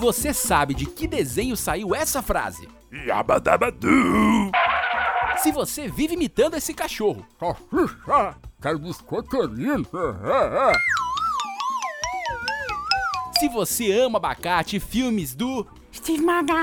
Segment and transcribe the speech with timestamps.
[0.00, 2.66] você sabe de que desenho saiu essa frase.
[2.90, 4.50] Yabadabadu!
[5.36, 7.24] Se você vive imitando esse cachorro.
[8.60, 9.86] Quero biscoiteirinho!
[13.38, 16.56] Se você ama abacate e filmes do Steve Magal.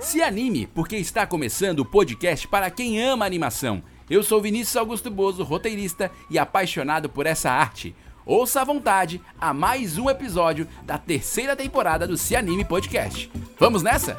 [0.00, 3.82] Se anime, porque está começando o podcast para quem ama animação.
[4.10, 7.94] Eu sou Vinícius Augusto Bozo, roteirista e apaixonado por essa arte.
[8.26, 13.30] Ouça à vontade a mais um episódio da terceira temporada do Se Anime Podcast.
[13.56, 14.18] Vamos nessa?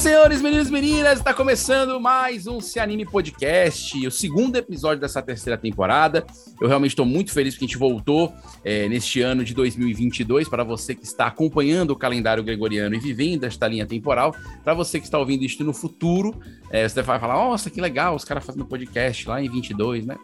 [0.00, 4.56] Senhoras e senhores, meninos e meninas, está começando mais um Se Anime Podcast, o segundo
[4.56, 6.24] episódio dessa terceira temporada.
[6.58, 8.32] Eu realmente estou muito feliz que a gente voltou
[8.64, 10.48] é, neste ano de 2022.
[10.48, 14.34] Para você que está acompanhando o calendário gregoriano e vivendo esta linha temporal,
[14.64, 16.34] para você que está ouvindo isso no futuro,
[16.70, 20.16] é, você vai falar: Nossa, que legal, os caras fazendo podcast lá em 22, né?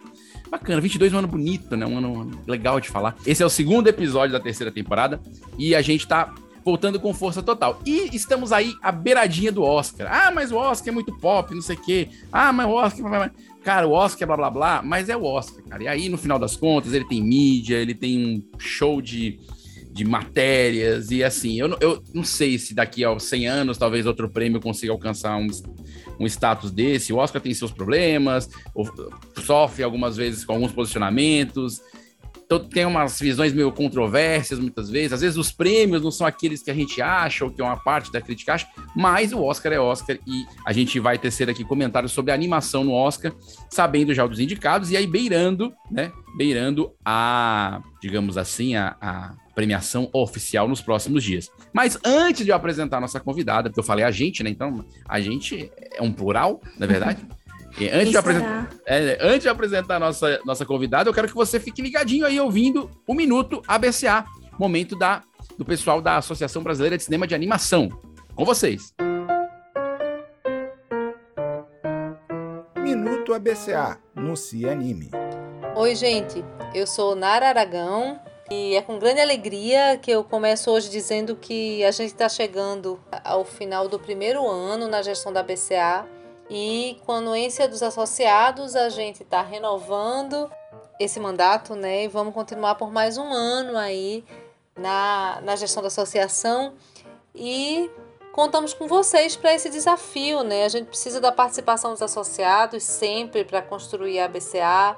[0.51, 1.85] Bacana, 22 é um ano bonito, né?
[1.85, 3.15] Um ano legal de falar.
[3.27, 5.21] Esse é o segundo episódio da terceira temporada
[5.59, 6.33] e a gente tá
[6.67, 7.81] voltando com força total.
[7.87, 10.09] E estamos aí à beiradinha do Oscar.
[10.11, 12.09] Ah, mas o Oscar é muito pop, não sei o quê.
[12.33, 13.31] Ah, mas o Oscar.
[13.63, 15.85] Cara, o Oscar é blá blá blá, mas é o Oscar, cara.
[15.85, 19.39] E aí, no final das contas, ele tem mídia, ele tem um show de,
[19.93, 24.29] de matérias, e assim, eu, eu não sei se daqui a 100 anos talvez outro
[24.29, 25.47] prêmio consiga alcançar um,
[26.19, 27.13] um status desse.
[27.13, 28.49] O Oscar tem seus problemas,
[29.45, 31.81] sofre algumas vezes com alguns posicionamentos,
[32.47, 35.13] então tem umas visões meio controversas muitas vezes.
[35.13, 37.77] Às vezes os prêmios não são aqueles que a gente acha ou que é uma
[37.77, 41.65] parte da crítica acha, mas o Oscar é Oscar e a gente vai tecer aqui
[41.65, 43.35] comentários sobre a animação no Oscar,
[43.69, 46.13] sabendo já dos indicados e aí beirando, né?
[46.37, 51.51] Beirando a, digamos assim, a, a premiação oficial nos próximos dias.
[51.73, 54.51] Mas antes de eu apresentar a nossa convidada, porque eu falei a gente, né?
[54.51, 57.27] Então a gente é um plural, na é verdade.
[57.79, 61.35] E antes, de apresentar, é, antes de apresentar a nossa, nossa convidada, eu quero que
[61.35, 64.25] você fique ligadinho aí ouvindo o Minuto ABCA,
[64.59, 65.23] momento da,
[65.59, 67.91] do pessoal da Associação Brasileira de Cinema de Animação.
[68.35, 68.95] Com vocês.
[72.79, 75.11] Minuto ABCA, no Se Anime.
[75.75, 76.43] Oi, gente.
[76.75, 78.19] Eu sou Nara Aragão
[78.51, 82.99] e é com grande alegria que eu começo hoje dizendo que a gente está chegando
[83.23, 86.16] ao final do primeiro ano na gestão da ABCA
[86.49, 90.51] e com a anuência dos associados, a gente está renovando
[90.99, 92.05] esse mandato, né?
[92.05, 94.25] E vamos continuar por mais um ano aí
[94.77, 96.75] na, na gestão da associação.
[97.35, 97.91] E
[98.33, 100.65] contamos com vocês para esse desafio, né?
[100.65, 104.97] A gente precisa da participação dos associados sempre para construir a BCA.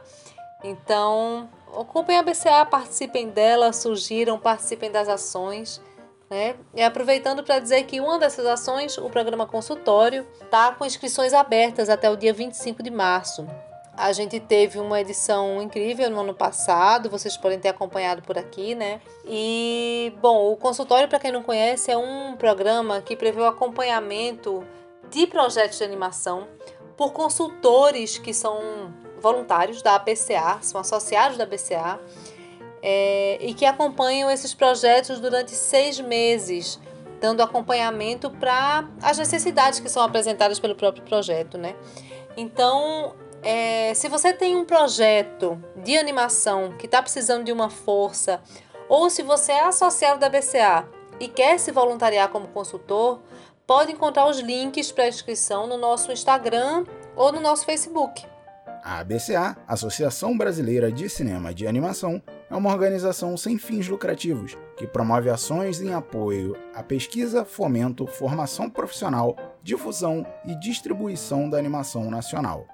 [0.62, 5.80] Então, ocupem a BCA, participem dela, surgiram, participem das ações.
[6.30, 6.56] Né?
[6.74, 11.88] E aproveitando para dizer que uma dessas ações, o programa consultório, está com inscrições abertas
[11.88, 13.46] até o dia 25 de março.
[13.96, 18.74] A gente teve uma edição incrível no ano passado, vocês podem ter acompanhado por aqui,
[18.74, 19.00] né?
[19.26, 24.62] E, bom, o consultório, para quem não conhece, é um programa que prevê o acompanhamento
[25.10, 26.46] de projetos de animação
[26.96, 31.98] por consultores que são voluntários da APCA, são associados da ABCA
[32.82, 36.80] é, e que acompanham esses projetos durante seis meses,
[37.20, 41.74] dando acompanhamento para as necessidades que são apresentadas pelo próprio projeto, né?
[42.36, 48.40] Então, é, se você tem um projeto de animação que está precisando de uma força,
[48.88, 50.88] ou se você é associado da BCA
[51.20, 53.20] e quer se voluntariar como consultor,
[53.66, 56.84] pode encontrar os links para inscrição no nosso Instagram
[57.14, 58.24] ou no nosso Facebook.
[58.82, 64.86] A ABCA, Associação Brasileira de Cinema de Animação, é uma organização sem fins lucrativos que
[64.86, 72.66] promove ações em apoio à pesquisa, fomento, formação profissional, difusão e distribuição da animação nacional.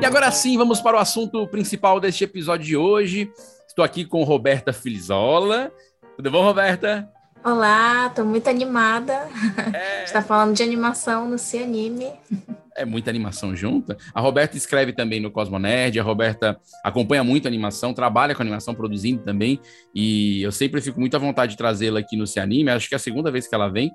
[0.00, 3.32] E agora sim, vamos para o assunto principal deste episódio de hoje.
[3.66, 5.72] Estou aqui com Roberta Filizola.
[6.16, 7.08] Tudo bom, Roberta?
[7.44, 9.28] Olá, estou muito animada.
[9.72, 10.04] É...
[10.04, 12.10] Está falando de animação no Se Anime
[12.76, 13.96] é muita animação junta.
[14.12, 18.74] A Roberta escreve também no Cosmonerd, a Roberta acompanha muito a animação, trabalha com animação,
[18.74, 19.60] produzindo também,
[19.94, 22.94] e eu sempre fico muito à vontade de trazê-la aqui no Se Anime, acho que
[22.94, 23.92] é a segunda vez que ela vem,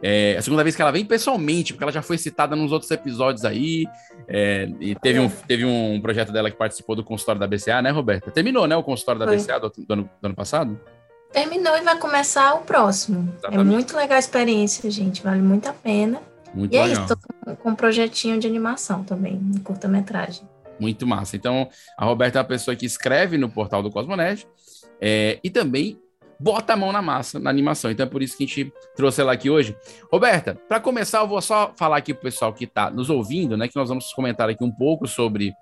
[0.00, 2.90] É a segunda vez que ela vem pessoalmente, porque ela já foi citada nos outros
[2.90, 3.84] episódios aí.
[4.28, 7.90] É, e teve um, teve um projeto dela que participou do consultório da BCA, né,
[7.90, 8.30] Roberta?
[8.30, 9.36] Terminou, né, o consultório da Foi.
[9.36, 10.78] BCA do, do ano, do ano passado?
[11.32, 13.28] Terminou e vai começar o próximo.
[13.34, 13.66] É Exatamente.
[13.66, 15.22] muito legal a experiência, gente.
[15.22, 16.20] Vale muito a pena.
[16.54, 17.04] Muito E é legal.
[17.04, 20.46] isso, tô com, um projetinho de animação também, um curta-metragem.
[20.78, 21.36] Muito massa.
[21.36, 24.46] Então, a Roberta é uma pessoa que escreve no portal do Cosmonet
[25.00, 25.98] é, e também
[26.38, 27.90] bota a mão na massa na animação.
[27.90, 29.74] Então, é por isso que a gente trouxe ela aqui hoje.
[30.12, 33.68] Roberta, para começar, eu vou só falar aqui pro pessoal que está nos ouvindo, né?
[33.68, 35.54] Que nós vamos comentar aqui um pouco sobre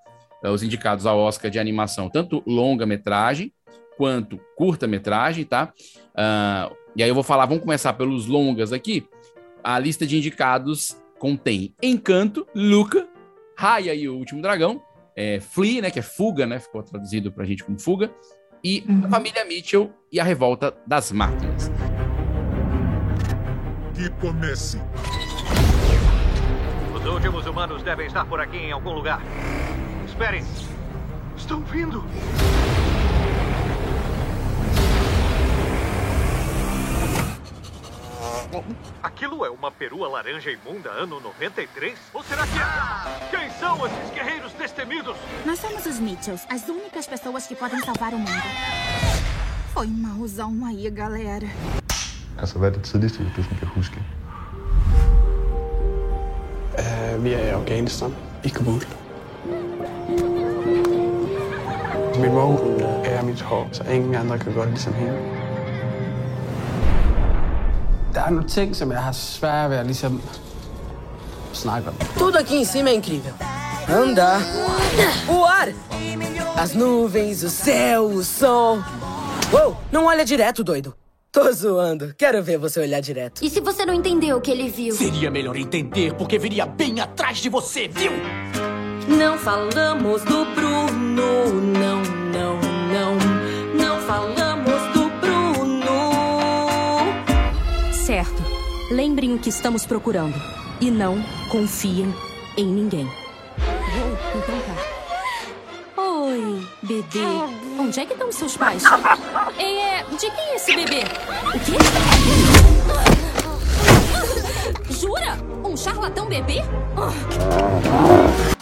[0.43, 3.53] eh, os indicados ao Oscar de animação, tanto longa-metragem
[4.01, 5.75] quanto curta-metragem, tá?
[6.17, 9.07] Ah, e aí eu vou falar, vamos começar pelos longas aqui.
[9.63, 13.07] A lista de indicados contém Encanto, Luca,
[13.55, 14.81] Raya e o Último Dragão,
[15.15, 18.11] é, Flea, né, que é Fuga, né, ficou traduzido pra gente como Fuga,
[18.65, 19.11] e a Uhum.
[19.11, 21.71] Família Mitchell e a Revolta das Máquinas.
[23.95, 24.79] Que comece.
[26.95, 29.21] Os últimos humanos devem estar por aqui em algum lugar.
[30.07, 30.43] Esperem.
[31.37, 32.03] Estão vindo.
[39.03, 41.97] Aquilo é uma perua laranja imunda ano 93?
[42.13, 43.39] Ou será que é...
[43.39, 45.17] Quem são esses guerreiros destemidos?
[45.47, 48.43] Nós somos os Mitchells, as únicas pessoas que podem salvar o mundo.
[49.73, 51.47] Foi malzão aí, galera.
[52.39, 54.03] Altså, hvad er det tidligste, du sådan kan huske?
[56.79, 58.83] Øh, vi er i Afghanistan, i Kabul.
[62.21, 65.40] Mit våben er mit hår, så ingen andre kan det ligesom hende.
[68.15, 70.21] Der er nogle ting, som jeg har svært ved at ligesom
[71.53, 71.95] snakke om.
[72.19, 73.33] Tudo aqui em cima é incrível.
[73.89, 74.41] Andar,
[75.29, 75.69] o ar,
[76.57, 78.79] as nuvens, o céu, o sol.
[79.53, 80.95] Uou, não olha direto, doido.
[81.33, 82.15] Tô zoando.
[82.19, 83.45] Quero ver você olhar direto.
[83.45, 84.95] E se você não entendeu o que ele viu?
[84.95, 88.13] Seria melhor entender, porque viria bem atrás de você, viu?
[89.09, 92.20] Não falamos do Bruno, não.
[98.91, 100.35] Lembrem o que estamos procurando.
[100.81, 102.13] E não confiem
[102.57, 103.09] em ninguém.
[103.59, 104.61] Oh, então
[105.95, 106.03] tá.
[106.03, 107.21] Oi, bebê.
[107.79, 108.83] Onde é que estão seus pais?
[109.59, 110.03] É.
[110.03, 111.03] De quem é esse bebê?
[111.03, 111.73] O quê?
[114.93, 115.39] Jura?
[115.65, 116.63] Um charlatão bebê?
[118.57, 118.60] E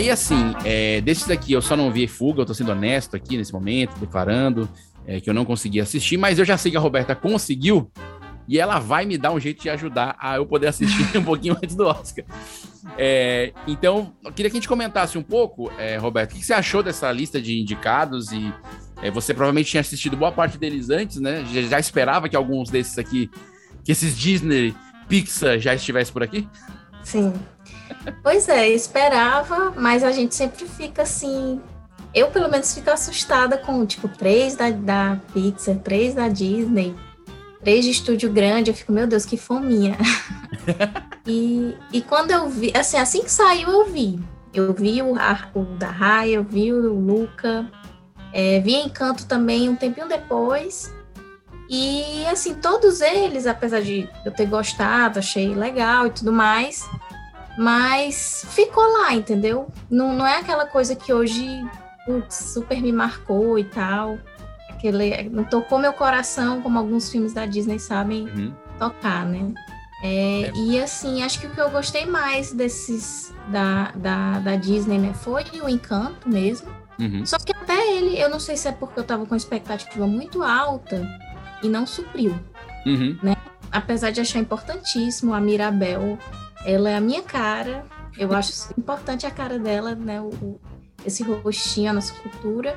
[0.00, 3.36] aí, assim, é, desses daqui eu só não vi Fuga, eu tô sendo honesto aqui
[3.36, 4.68] nesse momento, declarando
[5.06, 7.90] é, que eu não consegui assistir, mas eu já sei que a Roberta conseguiu
[8.48, 11.54] e ela vai me dar um jeito de ajudar a eu poder assistir um pouquinho
[11.62, 12.24] antes do Oscar.
[12.96, 16.54] É, então, eu queria que a gente comentasse um pouco, é, Roberto, o que você
[16.54, 18.52] achou dessa lista de indicados e
[19.02, 21.44] é, você provavelmente tinha assistido boa parte deles antes, né?
[21.52, 23.30] Já, já esperava que alguns desses aqui,
[23.84, 24.74] que esses Disney,
[25.08, 26.48] Pixar já estivesse por aqui?
[27.02, 27.34] Sim.
[28.22, 31.60] Pois é, esperava, mas a gente sempre fica assim.
[32.14, 36.94] Eu, pelo menos, fico assustada com, tipo, três da, da Pixar, três da Disney,
[37.62, 38.70] três de estúdio grande.
[38.70, 39.96] Eu fico, meu Deus, que fominha.
[41.26, 44.18] e, e quando eu vi, assim, assim que saiu, eu vi.
[44.52, 45.14] Eu vi o,
[45.54, 47.70] o da Raya, eu vi o Luca,
[48.32, 50.92] é, vi Encanto também um tempinho depois.
[51.68, 56.84] E, assim, todos eles, apesar de eu ter gostado, achei legal e tudo mais,
[57.60, 59.68] mas ficou lá, entendeu?
[59.90, 61.62] Não, não é aquela coisa que hoje
[62.06, 64.18] putz, super me marcou e tal.
[64.70, 68.54] Aquele, não tocou meu coração como alguns filmes da Disney sabem Uhum.
[68.78, 69.52] tocar, né?
[70.02, 74.96] É, E assim, acho que o que eu gostei mais desses da, da, da Disney,
[74.96, 76.70] né, foi o Encanto mesmo.
[76.98, 77.26] Uhum.
[77.26, 80.42] Só que até ele, eu não sei se é porque eu tava com expectativa muito
[80.42, 81.06] alta
[81.62, 82.34] e não supriu.
[82.86, 83.18] Uhum.
[83.70, 86.18] Apesar de achar importantíssimo a Mirabel,
[86.64, 87.84] ela é a minha cara.
[88.18, 90.20] Eu acho importante a cara dela, né?
[90.20, 90.60] O, o-
[91.06, 92.76] esse rostinho, a nossa cultura.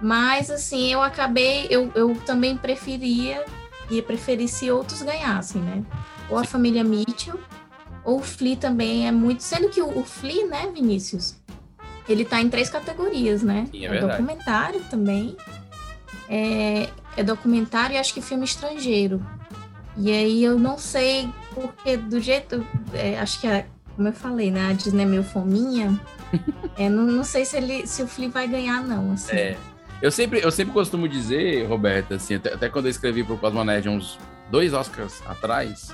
[0.00, 3.44] Mas assim, eu acabei, eu, eu também preferia
[3.90, 5.82] ia preferir se outros ganhassem, né?
[6.28, 7.38] Ou a família Mitchell,
[8.04, 9.42] ou o Flea também é muito.
[9.42, 11.34] Sendo que o, o Flea, né, Vinícius?
[12.08, 13.66] Ele tá em três categorias, né?
[13.70, 14.12] Sim, é verdade.
[14.22, 15.36] documentário também.
[16.28, 19.20] É, é documentário e acho que filme estrangeiro.
[20.00, 22.66] E aí eu não sei, porque do jeito.
[22.94, 23.64] é, acho que, a-
[23.94, 24.70] como eu falei, né?
[24.70, 26.00] A Disney é meio fominha.
[26.78, 29.12] é, não, não sei se, ele, se o Flea vai ganhar, não.
[29.12, 29.36] Assim.
[29.36, 29.56] É.
[30.00, 33.86] Eu sempre, eu sempre costumo dizer, Roberta, assim, até, até quando eu escrevi pro Cosmonet
[33.86, 34.18] uns
[34.50, 35.92] dois Oscars atrás,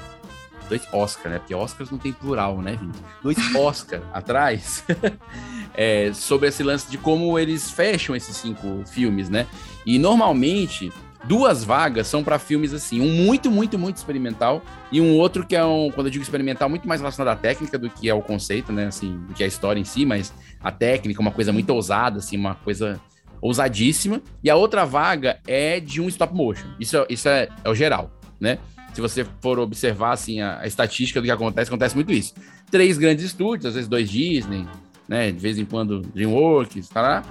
[0.68, 1.38] dois Oscar, né?
[1.40, 2.98] Porque Oscars não tem plural, né, gente?
[3.20, 4.84] Dois Oscar atrás,
[5.74, 9.48] é, sobre esse lance de como eles fecham esses cinco filmes, né?
[9.84, 10.92] E normalmente
[11.26, 15.56] duas vagas são para filmes assim, um muito, muito, muito experimental e um outro que
[15.56, 18.22] é um, quando eu digo experimental, muito mais relacionado à técnica do que é o
[18.22, 18.86] conceito, né?
[18.86, 22.36] Assim, do que a história em si, mas a técnica, uma coisa muito ousada, assim,
[22.36, 23.00] uma coisa
[23.40, 24.22] ousadíssima.
[24.42, 26.68] E a outra vaga é de um stop motion.
[26.78, 28.58] Isso, é, isso é, é o geral, né?
[28.94, 32.34] Se você for observar assim a, a, estatística do que acontece, acontece muito isso.
[32.70, 34.66] Três grandes estúdios, às vezes dois Disney,
[35.08, 35.30] né?
[35.30, 37.22] De vez em quando DreamWorks, tá?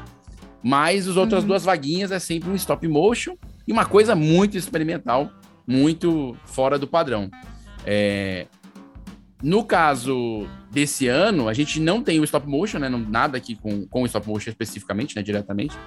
[0.62, 1.50] Mas as outras uhum.
[1.50, 3.36] duas vaguinhas é sempre um stop motion
[3.68, 5.32] e uma coisa muito experimental,
[5.68, 7.30] muito fora do padrão.
[7.86, 8.48] É...
[9.44, 12.90] No caso desse ano, a gente não tem o stop motion, né?
[12.90, 15.22] Não, nada aqui com, com o stop motion especificamente, né?
[15.22, 15.78] Diretamente.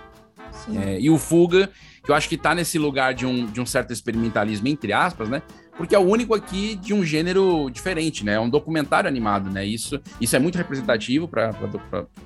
[0.75, 1.71] É, e o Fuga,
[2.03, 5.29] que eu acho que tá nesse lugar de um, de um certo experimentalismo, entre aspas,
[5.29, 5.43] né?
[5.77, 8.35] Porque é o único aqui de um gênero diferente, né?
[8.35, 9.65] É um documentário animado, né?
[9.65, 11.53] Isso, isso é muito representativo para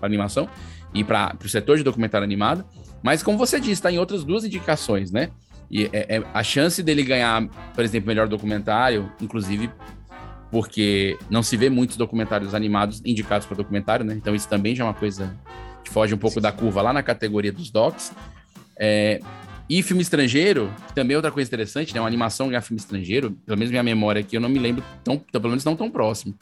[0.00, 0.49] animação
[0.94, 2.64] e para o setor de documentário animado.
[3.02, 5.30] Mas, como você disse, está em outras duas indicações, né?
[5.73, 9.71] E é, é, a chance dele ganhar, por exemplo, melhor documentário, inclusive
[10.50, 14.12] porque não se vê muitos documentários animados indicados para documentário, né?
[14.14, 15.35] Então isso também já é uma coisa
[15.83, 18.12] que foge um pouco da curva lá na categoria dos docs.
[18.79, 19.19] É,
[19.67, 22.00] e filme estrangeiro, que também é outra coisa interessante, né?
[22.02, 25.17] Uma animação ganhar filme estrangeiro, pelo menos minha memória aqui, eu não me lembro tão,
[25.19, 26.35] pelo menos não tão próximo.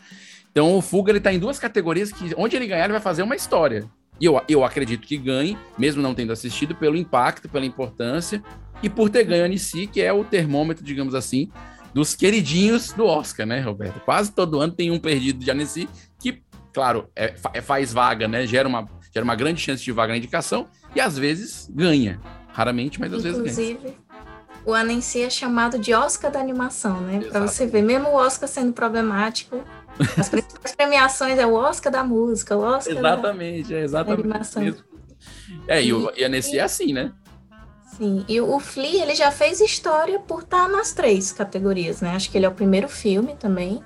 [0.50, 3.22] Então o Fuga ele tá em duas categorias que onde ele ganhar ele vai fazer
[3.22, 3.88] uma história.
[4.20, 8.42] E eu, eu acredito que ganhe, mesmo não tendo assistido, pelo impacto, pela importância
[8.82, 11.50] e por ter ganho a Nissi, que é o termômetro, digamos assim,
[11.92, 14.00] dos queridinhos do Oscar, né, Roberto?
[14.00, 15.88] Quase todo ano tem um perdido de Annecy
[16.20, 18.46] que, claro, é, é, faz vaga, né?
[18.46, 22.20] Gera uma, gera uma grande chance de vaga na indicação e às vezes ganha.
[22.52, 23.94] Raramente, mas às Inclusive, vezes ganha.
[24.64, 27.20] O Annecy é chamado de Oscar da animação, né?
[27.30, 29.64] Para você ver, mesmo o Oscar sendo problemático,
[30.16, 34.28] as principais premiações é o Oscar da música, o Oscar exatamente, da, é exatamente da
[34.28, 34.62] animação.
[34.62, 34.84] Mesmo.
[35.68, 37.12] É, e, o, e a Nessie é assim, né?
[37.96, 42.14] Sim, e o Flea, ele já fez história por estar nas três categorias, né?
[42.14, 43.82] Acho que ele é o primeiro filme também.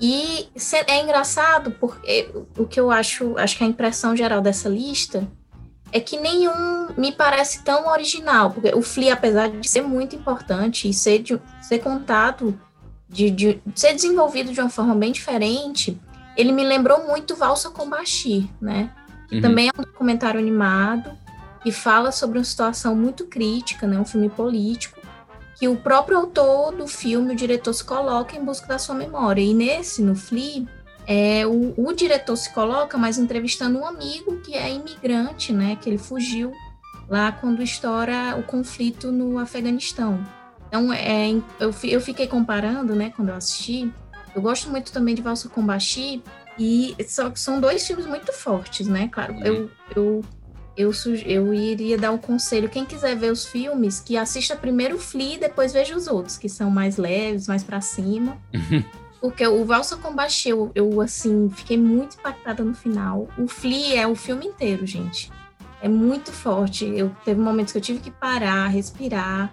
[0.00, 0.48] E
[0.86, 5.26] é engraçado porque o que eu acho, acho que a impressão geral dessa lista
[5.92, 10.88] é que nenhum me parece tão original, porque o Flea, apesar de ser muito importante
[10.88, 12.58] e ser, de, ser contado
[13.08, 15.98] de, de, ser desenvolvido de uma forma bem diferente,
[16.36, 18.90] ele me lembrou muito Valsa com Bashir, né?
[19.28, 19.42] Que uhum.
[19.42, 21.10] também é um documentário animado
[21.64, 23.98] e fala sobre uma situação muito crítica, né?
[23.98, 25.00] Um filme político
[25.58, 29.40] que o próprio autor do filme, o diretor, se coloca em busca da sua memória.
[29.40, 30.66] E nesse, no Flea,
[31.06, 35.76] é, o, o diretor se coloca, mas entrevistando um amigo que é imigrante, né?
[35.80, 36.52] Que ele fugiu
[37.08, 40.22] lá quando estoura o conflito no Afeganistão.
[40.68, 41.30] Então, é,
[41.60, 43.92] eu, eu fiquei comparando, né, quando eu assisti.
[44.34, 46.22] Eu gosto muito também de Valsa com Bashi,
[46.58, 49.08] e só, são dois filmes muito fortes, né?
[49.08, 49.44] Claro, uhum.
[49.44, 50.24] eu, eu,
[50.76, 50.92] eu,
[51.24, 52.68] eu iria dar um conselho.
[52.68, 56.36] Quem quiser ver os filmes, que assista primeiro o Flea e depois veja os outros,
[56.38, 58.36] que são mais leves, mais para cima.
[59.20, 63.28] Porque o Valsa com Bashi, eu, eu, assim, fiquei muito impactada no final.
[63.36, 65.32] O Flea é o filme inteiro, gente.
[65.82, 66.84] É muito forte.
[66.84, 69.52] Eu teve momentos que eu tive que parar, respirar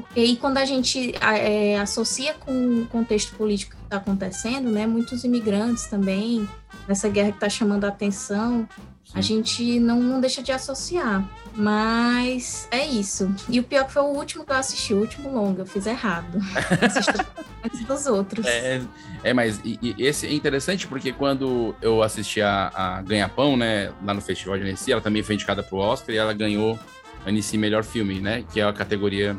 [0.00, 4.86] porque aí quando a gente é, associa com o contexto político que está acontecendo, né,
[4.86, 6.48] muitos imigrantes também,
[6.86, 8.68] nessa guerra que está chamando a atenção,
[9.14, 11.28] a gente não, não deixa de associar.
[11.54, 13.34] Mas é isso.
[13.48, 15.84] E o pior que foi o último que eu assisti, o último longo, eu fiz
[15.84, 16.38] errado.
[17.64, 18.46] antes dos outros.
[18.46, 18.80] É,
[19.22, 23.92] é mas e, e esse é interessante porque quando eu assisti a, a Ganha-Pão, né,
[24.04, 26.78] lá no Festival de Annecy, ela também foi indicada para o Oscar e ela ganhou
[27.26, 29.36] Annecy Melhor Filme, né, que é a categoria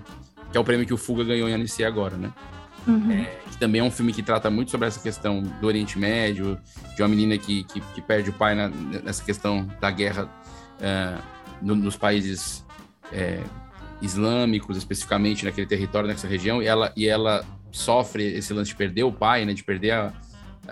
[0.51, 2.31] que é o prêmio que o Fuga ganhou em Annecy agora, né?
[2.87, 3.11] Uhum.
[3.11, 6.57] É, que também é um filme que trata muito sobre essa questão do Oriente Médio,
[6.95, 10.27] de uma menina que, que, que perde o pai na, nessa questão da guerra
[10.79, 11.17] é,
[11.61, 12.65] no, nos países
[13.11, 13.39] é,
[14.01, 19.03] islâmicos, especificamente naquele território, nessa região, e ela, e ela sofre esse lance de perder
[19.03, 20.13] o pai, né, de perder a,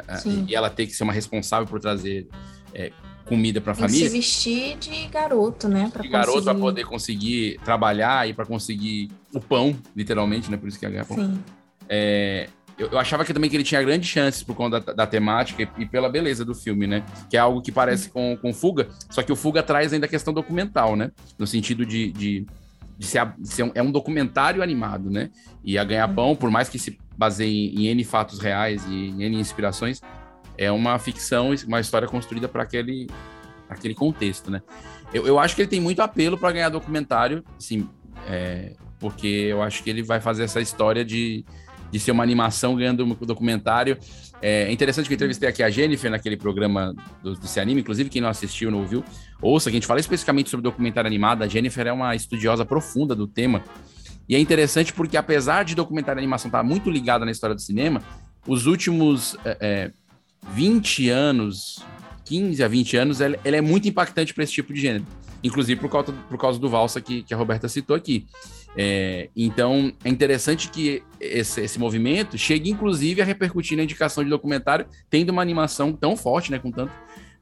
[0.08, 2.28] a e ela ter que ser uma responsável por trazer
[2.74, 2.92] é,
[3.30, 4.10] comida para a família.
[4.10, 5.90] Se vestir de garoto, né?
[5.94, 6.12] Pra de conseguir...
[6.12, 10.58] garoto para poder conseguir trabalhar e para conseguir o pão, literalmente, né?
[10.58, 11.16] Por isso que é ganhar pão.
[11.16, 11.40] Sim.
[11.88, 15.08] É, eu, eu, achava que também que ele tinha grandes chances por conta da, da,
[15.08, 17.04] temática e, e, pela beleza do filme, né?
[17.30, 20.10] Que é algo que parece com, com Fuga, só que o Fuga traz ainda a
[20.10, 21.12] questão documental, né?
[21.38, 22.48] No sentido de, de,
[22.98, 25.30] de ser, ser um, é um documentário animado, né?
[25.64, 29.10] E a Ganhar Pão, por mais que se baseie em, em N fatos reais e
[29.10, 30.02] em N inspirações,
[30.60, 33.08] é uma ficção, uma história construída para aquele,
[33.70, 34.62] aquele contexto, né?
[35.14, 37.88] Eu, eu acho que ele tem muito apelo para ganhar documentário, sim,
[38.28, 41.46] é, porque eu acho que ele vai fazer essa história de,
[41.90, 43.98] de ser uma animação ganhando um documentário.
[44.42, 48.22] É interessante que eu entrevistei aqui a Jennifer naquele programa do, do Anime, inclusive quem
[48.22, 49.02] não assistiu, não ouviu,
[49.42, 51.42] ouça, que a gente fala especificamente sobre documentário animado.
[51.42, 53.64] A Jennifer é uma estudiosa profunda do tema.
[54.28, 57.62] E é interessante porque, apesar de documentário e animação estar muito ligada na história do
[57.62, 58.02] cinema,
[58.46, 59.92] os últimos é,
[60.54, 61.84] 20 anos,
[62.26, 65.06] 15 a 20 anos, ela, ela é muito impactante para esse tipo de gênero.
[65.44, 68.28] Inclusive por causa, por causa do Valsa que, que a Roberta citou aqui.
[68.76, 74.30] É, então, é interessante que esse, esse, movimento chegue, inclusive, a repercutir na indicação de
[74.30, 76.92] documentário, tendo uma animação tão forte, né, com tanto,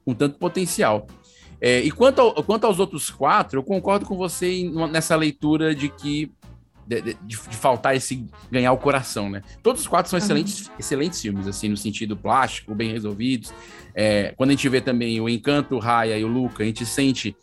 [0.04, 1.06] com tanto potencial.
[1.60, 5.88] É, e quanto, ao, quanto aos outros quatro, eu concordo com você nessa leitura de
[5.88, 6.32] que
[6.88, 9.42] de, de, de, faltar esse ganhar o coração, né?
[9.62, 10.74] Todos os quatro são excelentes, uhum.
[10.78, 13.52] excelentes filmes, assim, no sentido plástico, bem resolvidos.
[13.94, 16.86] É, quando a gente vê também o Encanto, o Raya e o Luca, a gente
[16.86, 17.36] sente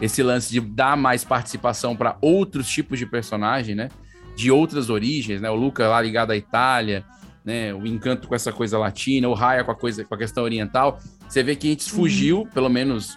[0.00, 3.90] esse lance de dar mais participação para outros tipos de personagem, né?
[4.34, 5.50] De outras origens, né?
[5.50, 7.04] O Luca lá ligado à Itália,
[7.44, 7.74] né?
[7.74, 10.98] O Encanto com essa coisa latina, o Raya com a coisa com a questão oriental.
[11.28, 12.46] Você vê que a gente fugiu, uhum.
[12.46, 13.14] pelo menos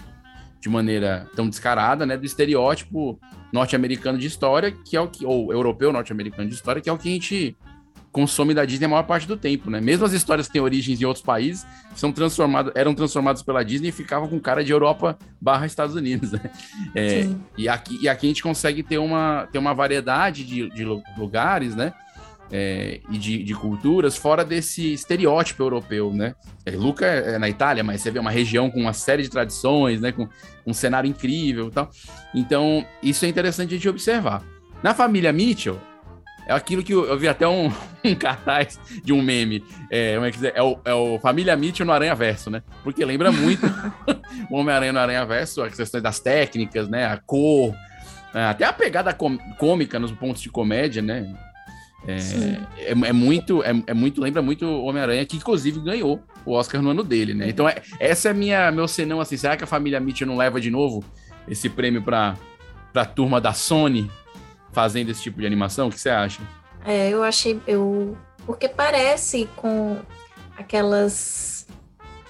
[0.60, 3.20] de maneira tão descarada, né, do estereótipo
[3.52, 6.98] norte-americano de história, que é o que ou europeu norte-americano de história, que é o
[6.98, 7.58] que a gente
[8.12, 9.80] consome da Disney a maior parte do tempo, né?
[9.80, 13.90] Mesmo as histórias que têm origens em outros países são transformadas, eram transformadas pela Disney
[13.90, 16.42] e ficavam com cara de Europa barra Estados Unidos, né?
[16.96, 20.84] É, e, aqui, e aqui a gente consegue ter uma, ter uma variedade de, de
[21.18, 21.94] lugares, né?
[22.52, 26.36] É, e de, de, culturas fora desse estereótipo europeu, né?
[26.66, 29.30] É, Luca é, é na Itália, mas você vê uma região com uma série de
[29.30, 30.12] tradições, né?
[30.12, 30.28] Com,
[30.66, 31.90] um cenário incrível e tal.
[32.34, 34.44] Então, isso é interessante a gente observar.
[34.82, 35.80] Na família Mitchell,
[36.48, 37.72] é aquilo que eu, eu vi até um,
[38.04, 39.64] um, cartaz de um meme.
[39.92, 42.64] É, é, é, o, é o Família Mitchell no Aranha Verso, né?
[42.84, 43.68] Porque lembra muito
[44.50, 47.06] o Homem-Aranha no Aranha Verso, as questões das técnicas, né?
[47.06, 47.76] A cor,
[48.34, 49.16] é, até a pegada
[49.58, 51.36] cômica nos pontos de comédia, né?
[52.08, 52.16] É,
[52.78, 56.90] é, é, muito, é, é, muito, lembra muito Homem-Aranha, que inclusive ganhou o Oscar no
[56.90, 57.50] ano dele, né?
[57.50, 60.62] Então, é, essa é minha, meu senão, assim, será que a família Mitchell não leva
[60.62, 61.04] de novo
[61.48, 62.36] esse prêmio para
[62.96, 64.10] a turma da Sony
[64.72, 65.88] fazendo esse tipo de animação?
[65.88, 66.42] O que você acha?
[66.86, 69.98] É, eu achei, eu, porque parece com
[70.58, 71.68] aquelas,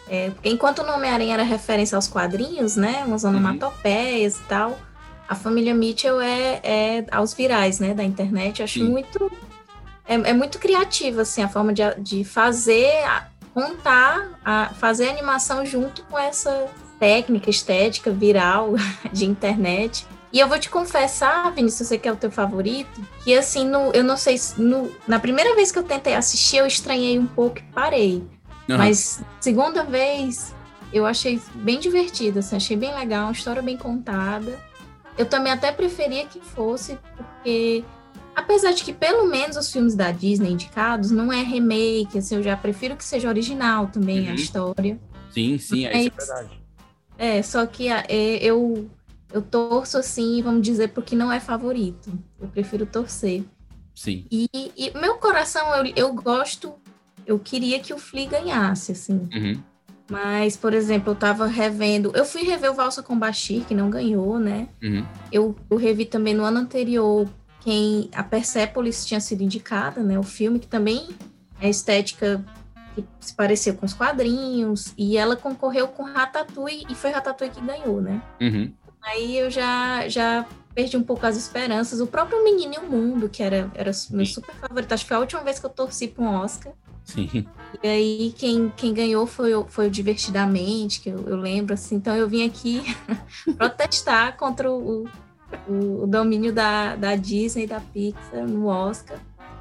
[0.09, 3.29] é, enquanto o Homem-Aranha era referência aos quadrinhos, né, umas uhum.
[3.29, 4.41] onomatopeias uhum.
[4.41, 4.79] e tal,
[5.27, 8.89] a família Mitchell é, é aos virais, né, da internet, eu acho Sim.
[8.89, 9.31] muito
[10.09, 12.91] é, é muito criativa, assim, a forma de, de fazer,
[13.53, 16.67] contar, a, fazer a animação junto com essa
[16.99, 18.73] técnica estética viral
[19.13, 20.07] de internet.
[20.33, 23.91] E eu vou te confessar, Vinícius, você que é o teu favorito, que assim, no,
[23.91, 27.59] eu não sei, no, na primeira vez que eu tentei assistir, eu estranhei um pouco
[27.59, 28.23] e parei.
[28.67, 28.77] Uhum.
[28.77, 30.55] Mas segunda vez,
[30.91, 34.59] eu achei bem divertido, assim, achei bem legal, uma história bem contada.
[35.17, 37.83] Eu também até preferia que fosse, porque
[38.39, 42.43] Apesar de que, pelo menos, os filmes da Disney indicados não é remake, assim, eu
[42.43, 44.31] já prefiro que seja original também uhum.
[44.31, 44.97] a história.
[45.29, 46.61] Sim, sim, é, isso é verdade.
[47.17, 48.05] É, só que é,
[48.41, 48.89] eu,
[49.33, 52.17] eu torço, assim, vamos dizer, porque não é favorito.
[52.39, 53.43] Eu prefiro torcer.
[53.93, 54.25] Sim.
[54.31, 56.73] E, e meu coração, eu, eu gosto,
[57.27, 59.27] eu queria que o Flea ganhasse, assim.
[59.33, 59.61] Uhum.
[60.09, 62.13] Mas, por exemplo, eu tava revendo.
[62.15, 64.69] Eu fui rever o Valsa com Bashir, que não ganhou, né?
[64.81, 65.05] Uhum.
[65.29, 67.27] Eu, eu revi também no ano anterior
[67.61, 70.17] quem a Persepolis tinha sido indicada, né?
[70.17, 71.09] O filme que também
[71.61, 72.43] é estética
[72.95, 77.61] que se pareceu com os quadrinhos e ela concorreu com Ratatouille e foi Ratatouille que
[77.61, 78.21] ganhou, né?
[78.41, 78.71] Uhum.
[79.01, 81.99] Aí eu já já perdi um pouco as esperanças.
[81.99, 85.17] O próprio Menino e o Mundo, que era, era meu super favorito, acho que foi
[85.17, 86.73] a última vez que eu torci para um Oscar.
[87.03, 87.45] Sim.
[87.81, 91.95] E aí quem, quem ganhou foi, foi o Divertidamente, que eu, eu lembro, assim.
[91.95, 92.83] Então eu vim aqui
[93.57, 95.07] protestar contra o,
[95.67, 99.19] o, o domínio da, da Disney da Pixar no Oscar.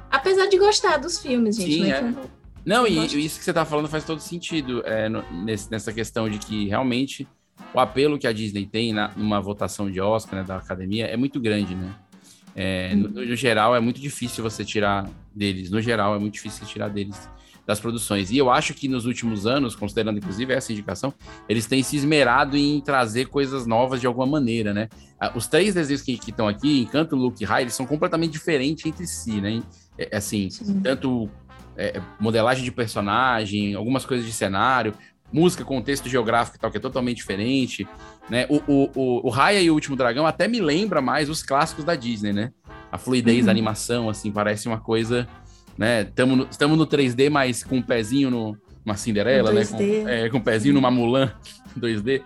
[0.09, 1.73] Apesar de gostar dos filmes, gente.
[1.73, 2.13] Sim, é.
[2.65, 6.29] Não, e isso que você tá falando faz todo sentido é, no, nesse, nessa questão
[6.29, 7.27] de que realmente
[7.73, 11.17] o apelo que a Disney tem na, numa votação de Oscar né, da academia é
[11.17, 11.93] muito grande, né?
[12.61, 15.71] É, no, no, geral, é muito difícil você tirar deles.
[15.71, 17.17] No geral, é muito difícil tirar deles
[17.65, 18.31] das produções.
[18.31, 21.13] E eu acho que nos últimos anos, considerando inclusive essa indicação,
[21.47, 24.89] eles têm se esmerado em trazer coisas novas de alguma maneira, né?
[25.35, 29.07] Os três desenhos que estão aqui, Encanto, Luke e High, eles são completamente diferentes entre
[29.07, 29.63] si, né?
[29.97, 30.81] É, assim, Sim.
[30.81, 31.29] tanto
[31.77, 34.93] é, modelagem de personagem, algumas coisas de cenário,
[35.31, 37.87] música, contexto geográfico e tal, que é totalmente diferente,
[38.29, 38.45] né?
[38.49, 41.83] O, o, o, o Raya e o Último Dragão até me lembra mais os clássicos
[41.83, 42.51] da Disney, né?
[42.91, 43.45] A fluidez uhum.
[43.45, 45.27] da animação, assim, parece uma coisa
[45.79, 46.01] né?
[46.01, 49.63] Estamos no, tamo no 3D, mas com um pezinho no, numa Cinderela, né?
[49.65, 49.77] Com,
[50.09, 51.31] é, com um pezinho numa Mulan
[51.79, 52.21] 2D.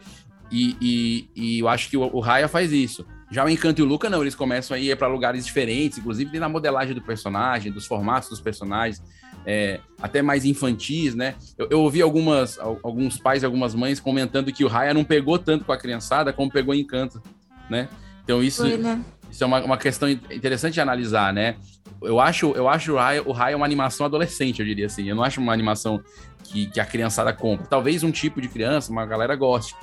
[0.52, 3.06] E, e, e, eu acho que o, o Raya faz isso.
[3.30, 6.40] Já o Encanto e o Luca, não, eles começam a ir para lugares diferentes, inclusive
[6.40, 9.04] na modelagem do personagem, dos formatos dos personagens,
[9.46, 11.36] é, até mais infantis, né?
[11.58, 15.38] Eu, eu, ouvi algumas, alguns pais e algumas mães comentando que o Raya não pegou
[15.38, 17.22] tanto com a criançada como pegou em Encanto,
[17.70, 17.90] né?
[18.24, 19.02] Então isso, Foi, né?
[19.30, 21.56] isso é uma, uma questão interessante de analisar, né?
[22.02, 25.08] Eu acho, eu acho o Raya, o Raya uma animação adolescente, eu diria assim.
[25.08, 26.02] Eu não acho uma animação
[26.44, 27.66] que, que a criançada compra.
[27.66, 29.76] Talvez um tipo de criança, uma galera goste.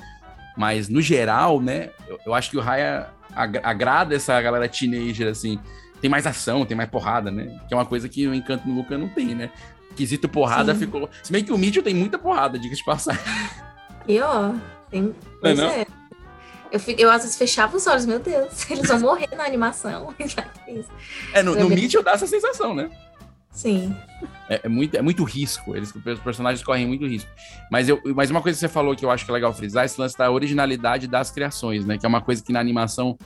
[0.57, 5.59] Mas, no geral, né, eu, eu acho que o Raya agrada essa galera teenager, assim.
[6.01, 7.61] Tem mais ação, tem mais porrada, né?
[7.69, 9.51] Que é uma coisa que o Encanto no Luca não tem, né?
[9.97, 10.81] Quesito porrada Sim.
[10.81, 11.09] ficou.
[11.23, 13.19] Se bem que o Mitchell tem muita porrada, diga de passar.
[14.07, 14.53] E ó,
[14.91, 15.15] tem.
[15.41, 15.87] Pois não, é.
[16.73, 20.15] Eu, fico, eu às vezes fechava os olhos, meu Deus, eles vão morrer na animação.
[21.35, 22.91] é, no, no Mitchell dá essa sensação, né?
[23.53, 23.95] Sim.
[24.49, 25.77] É, é, muito, é muito risco.
[25.77, 27.29] Eles, os personagens correm muito risco.
[27.71, 29.85] Mas, eu, mas uma coisa que você falou que eu acho que é legal frisar,
[29.85, 31.99] esse lance da originalidade das criações, né?
[31.99, 33.19] Que é uma coisa que na animação,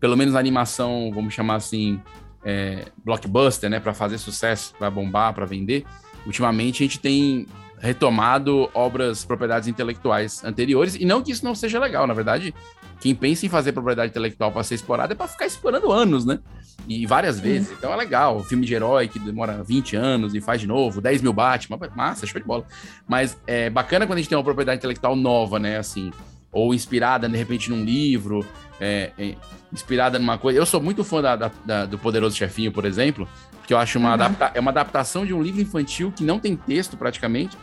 [0.00, 2.00] pelo menos na animação, vamos chamar assim,
[2.44, 3.80] é, blockbuster, né?
[3.80, 5.84] Para fazer sucesso, para bombar, para vender.
[6.26, 7.46] Ultimamente a gente tem
[7.80, 12.52] retomado obras, propriedades intelectuais anteriores, e não que isso não seja legal, na verdade,
[13.00, 16.40] quem pensa em fazer propriedade intelectual para ser explorada é para ficar explorando anos, né?
[16.88, 17.70] E várias vezes.
[17.70, 18.42] Então é legal.
[18.44, 22.26] Filme de herói que demora 20 anos e faz de novo, 10 mil Batman, massa,
[22.26, 22.64] show de bola.
[23.06, 25.76] Mas é bacana quando a gente tem uma propriedade intelectual nova, né?
[25.76, 26.10] Assim,
[26.58, 28.44] ou inspirada de repente num livro,
[28.80, 29.34] é, é,
[29.72, 30.58] inspirada numa coisa.
[30.58, 33.98] Eu sou muito fã da, da, da, do Poderoso Chefinho, por exemplo, porque eu acho
[33.98, 34.14] uma, uhum.
[34.14, 34.50] adapta...
[34.54, 37.56] é uma adaptação de um livro infantil que não tem texto praticamente,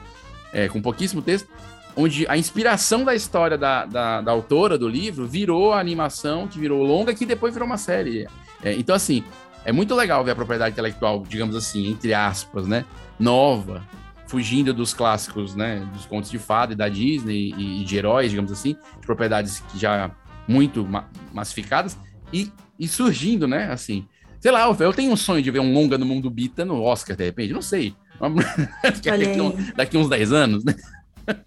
[0.53, 1.49] é, com pouquíssimo texto,
[1.95, 6.59] onde a inspiração da história da, da, da, autora do livro virou a animação, que
[6.59, 8.27] virou longa, que depois virou uma série.
[8.61, 9.23] É, então, assim,
[9.63, 12.85] é muito legal ver a propriedade intelectual, digamos assim, entre aspas, né?
[13.17, 13.81] Nova,
[14.27, 15.87] fugindo dos clássicos, né?
[15.93, 19.59] Dos contos de fada e da Disney e, e de heróis, digamos assim, de propriedades
[19.71, 20.11] que já
[20.47, 21.97] muito ma massificadas
[22.31, 23.71] e, e surgindo, né?
[23.71, 24.07] Assim,
[24.39, 27.15] sei lá, eu tenho um sonho de ver um longa no mundo Bita no Oscar,
[27.15, 27.95] de repente, não sei.
[29.03, 30.75] daqui, daqui uns 10 anos, né?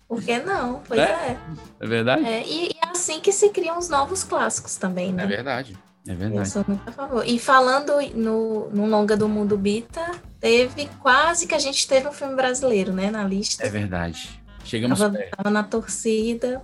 [0.07, 0.83] Por que não?
[0.87, 1.05] Pois é.
[1.05, 1.39] É,
[1.81, 2.25] é verdade?
[2.25, 5.25] É, e, e é assim que se criam os novos clássicos também, né?
[5.25, 5.77] É verdade.
[6.09, 6.41] É verdade.
[6.41, 7.23] Eu sou muito a favor.
[7.27, 12.13] E falando no, no Longa do Mundo Bita, teve quase que a gente teve um
[12.13, 13.67] filme brasileiro, né, na lista.
[13.67, 14.41] É verdade.
[14.65, 16.63] Chegamos tava, tava na torcida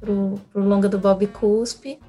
[0.00, 2.00] pro, pro Longa do Bob Cuspe.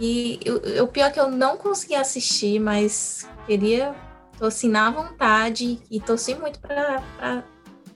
[0.00, 0.40] E
[0.82, 3.94] o pior é que eu não consegui assistir, mas queria,
[4.38, 7.02] tô assim, na vontade e torci muito para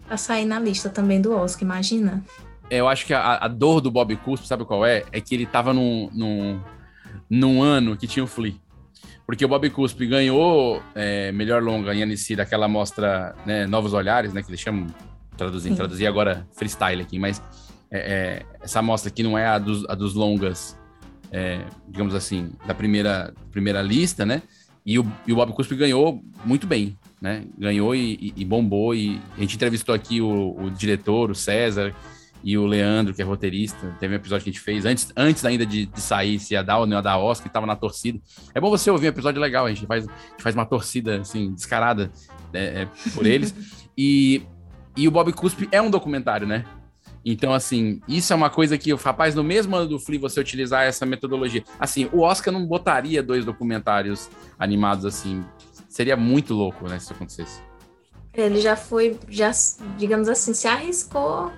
[0.06, 2.24] pra sair na lista também do Oscar, imagina.
[2.70, 5.04] É, eu acho que a, a dor do Bob Cuspe, sabe qual é?
[5.12, 6.60] É que ele tava num, num,
[7.28, 8.54] num ano que tinha o Flea.
[9.26, 14.32] Porque o Bob Cuspe ganhou é, melhor longa em Annecy daquela mostra né, Novos Olhares,
[14.32, 14.42] né?
[14.42, 14.86] Que eles chamam,
[15.36, 17.42] traduzindo, traduzir agora freestyle aqui, mas
[17.90, 20.78] é, é, essa mostra aqui não é a dos, a dos longas,
[21.30, 24.42] é, digamos assim, da primeira, primeira lista, né?
[24.84, 27.44] E o, e o Bob Cuspe ganhou muito bem né?
[27.58, 28.94] Ganhou e, e, bombou.
[28.94, 31.94] E a gente entrevistou aqui o, o, diretor, o César,
[32.42, 33.96] e o Leandro, que é roteirista.
[33.98, 36.62] Teve um episódio que a gente fez antes, antes ainda de, de sair, se ia
[36.62, 38.20] dar ou não ia dar Oscar, que tava na torcida.
[38.54, 41.20] É bom você ouvir um episódio legal, a gente faz, a gente faz uma torcida,
[41.20, 42.10] assim, descarada
[42.52, 43.54] é, é, por eles.
[43.96, 44.42] e,
[44.96, 46.64] e o Bob Cuspe é um documentário, né?
[47.24, 50.84] Então, assim, isso é uma coisa que, rapaz, no mesmo ano do Flea, você utilizar
[50.84, 51.62] essa metodologia.
[51.78, 55.44] Assim, o Oscar não botaria dois documentários animados assim,
[55.88, 57.60] Seria muito louco, né, se isso acontecesse.
[58.32, 59.50] Ele já foi, já,
[59.96, 61.50] digamos assim, se arriscou,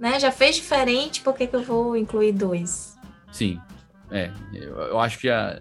[0.00, 0.18] né?
[0.18, 2.98] Já fez diferente, por que, que eu vou incluir dois?
[3.30, 3.60] Sim,
[4.10, 4.30] é.
[4.52, 5.60] Eu, eu acho que a,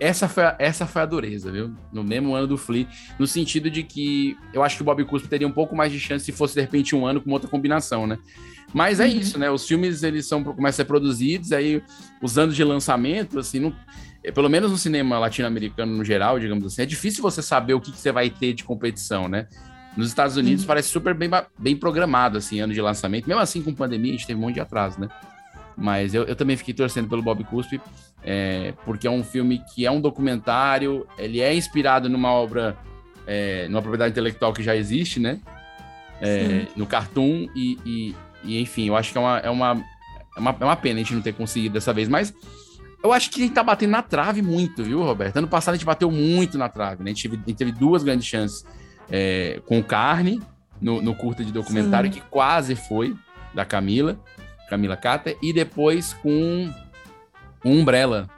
[0.00, 1.74] essa foi, a, essa foi a dureza, viu?
[1.92, 2.86] No mesmo ano do Flea,
[3.18, 5.98] no sentido de que eu acho que o Bob Cuspe teria um pouco mais de
[5.98, 8.16] chance se fosse, de repente, um ano com outra combinação, né?
[8.72, 9.10] Mas é uhum.
[9.10, 9.50] isso, né?
[9.50, 11.82] Os filmes, eles são, começam a ser produzidos, aí
[12.22, 13.74] os anos de lançamento, assim, não,
[14.22, 17.80] é, pelo menos no cinema latino-americano no geral, digamos assim, é difícil você saber o
[17.80, 19.48] que, que você vai ter de competição, né?
[19.96, 20.68] Nos Estados Unidos uhum.
[20.68, 23.26] parece super bem, bem programado, assim, ano de lançamento.
[23.26, 25.08] Mesmo assim, com pandemia, a gente teve um monte de atraso, né?
[25.76, 27.80] Mas eu, eu também fiquei torcendo pelo Bob Cuspe,
[28.22, 32.76] é, porque é um filme que é um documentário, ele é inspirado numa obra,
[33.26, 35.40] é, numa propriedade intelectual que já existe, né?
[36.20, 39.84] É, no cartoon, e, e, e, enfim, eu acho que é uma, é, uma,
[40.36, 42.32] é, uma, é uma pena a gente não ter conseguido dessa vez, mas
[43.02, 45.36] eu acho que a gente tá batendo na trave muito, viu, Roberto?
[45.36, 47.10] Ano passado a gente bateu muito na trave, né?
[47.10, 48.64] A gente teve, a gente teve duas grandes chances
[49.10, 50.40] é, com carne
[50.80, 52.20] no, no, curta de documentário, Sim.
[52.20, 53.14] que quase foi,
[53.54, 54.18] da Camila,
[54.68, 56.72] Camila Cata, e depois com
[57.64, 58.28] Umbrella,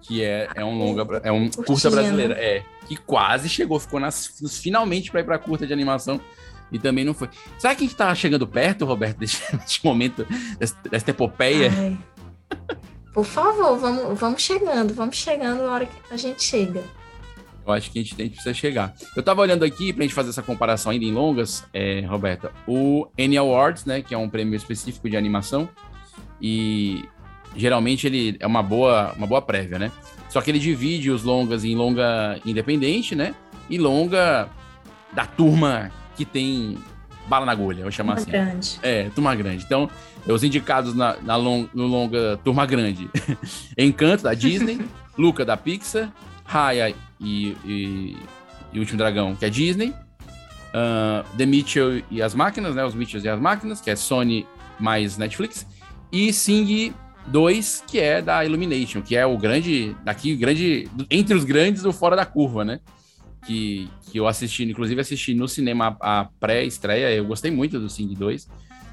[0.00, 4.26] que é, é um longa, é um curta brasileiro, é, que quase chegou, ficou nas,
[4.62, 6.20] finalmente para ir para curta de animação
[6.70, 7.30] e também não foi.
[7.58, 10.26] Será que a gente tá chegando perto, Roberto, desse, desse momento,
[10.90, 11.70] dessa epopeia?
[11.70, 11.98] Ai.
[13.12, 16.82] Por favor, vamos, vamos chegando, vamos chegando na hora que a gente chega.
[17.66, 18.94] Eu acho que a gente, a gente precisa chegar.
[19.16, 23.06] Eu tava olhando aqui, pra gente fazer essa comparação ainda em longas, é, Roberta, o
[23.18, 25.68] Annie Awards, né, que é um prêmio específico de animação,
[26.40, 27.04] e
[27.56, 29.92] geralmente ele é uma boa, uma boa prévia, né?
[30.28, 33.34] Só que ele divide os longas em longa independente, né?
[33.70, 34.48] E longa
[35.12, 36.76] da turma que tem
[37.28, 38.30] bala na agulha, vou chamar Turma assim.
[38.30, 38.78] grande.
[38.82, 39.64] É, turma grande.
[39.64, 39.88] Então,
[40.26, 43.08] os indicados na, na long- no longa turma grande.
[43.78, 44.80] Encanto, da Disney,
[45.16, 46.12] Luca, da Pixar,
[46.44, 48.16] Raya e, e,
[48.72, 49.92] e o Último Dragão, que é Disney,
[50.74, 52.84] ah, The Mitchell e as Máquinas, né?
[52.84, 54.44] Os Mitchells e as Máquinas, que é Sony
[54.78, 55.64] mais Netflix,
[56.10, 56.92] e Sing
[57.28, 61.84] 2, que é da Illumination, que é o grande, daqui, o grande, entre os grandes,
[61.84, 62.80] o fora da curva, né?
[63.46, 67.88] Que, que eu assisti, inclusive assisti no cinema a, a pré-estreia, eu gostei muito do
[67.88, 68.48] Sing 2.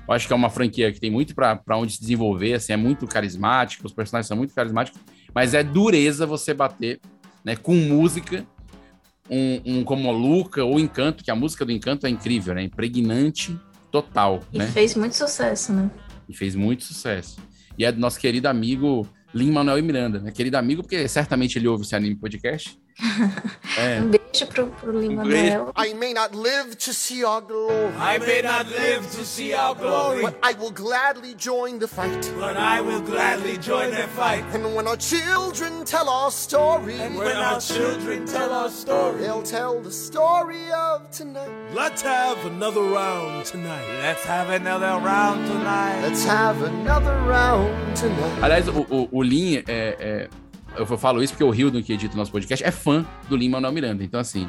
[0.07, 2.77] Eu acho que é uma franquia que tem muito para onde se desenvolver, assim, é
[2.77, 5.01] muito carismático, os personagens são muito carismáticos,
[5.33, 6.99] mas é dureza você bater,
[7.43, 8.45] né, com música,
[9.29, 12.63] um, um como o Luca ou Encanto, que a música do Encanto é incrível, né,
[12.63, 13.57] impregnante
[13.91, 14.67] total, E né?
[14.67, 15.89] fez muito sucesso, né?
[16.27, 17.39] e fez muito sucesso.
[17.77, 20.31] E é do nosso querido amigo Lin Manuel Miranda, né?
[20.31, 22.77] Querido amigo, porque certamente ele ouve esse anime podcast.
[23.77, 23.99] É.
[24.01, 25.71] Um beijo pro, pro Lima Manuel.
[25.75, 27.91] I may not live to see our glory.
[27.97, 30.21] I may not live to see our glory.
[30.21, 32.31] But I will gladly join the fight.
[32.39, 34.43] But I will gladly join their fight.
[34.53, 39.43] And when our children tell our story, And when our children tell our story, they'll
[39.43, 41.49] tell the story of tonight.
[41.73, 43.85] let's have another round tonight.
[44.01, 46.01] Let's have another round tonight.
[46.01, 48.41] Let's have another round tonight.
[48.43, 50.27] Aliás, o, o, o Lin, é, é-
[50.77, 53.49] eu falo isso porque o Hildon, que edita o nosso podcast, é fã do Lin
[53.49, 54.03] Manuel Miranda.
[54.03, 54.47] Então, assim,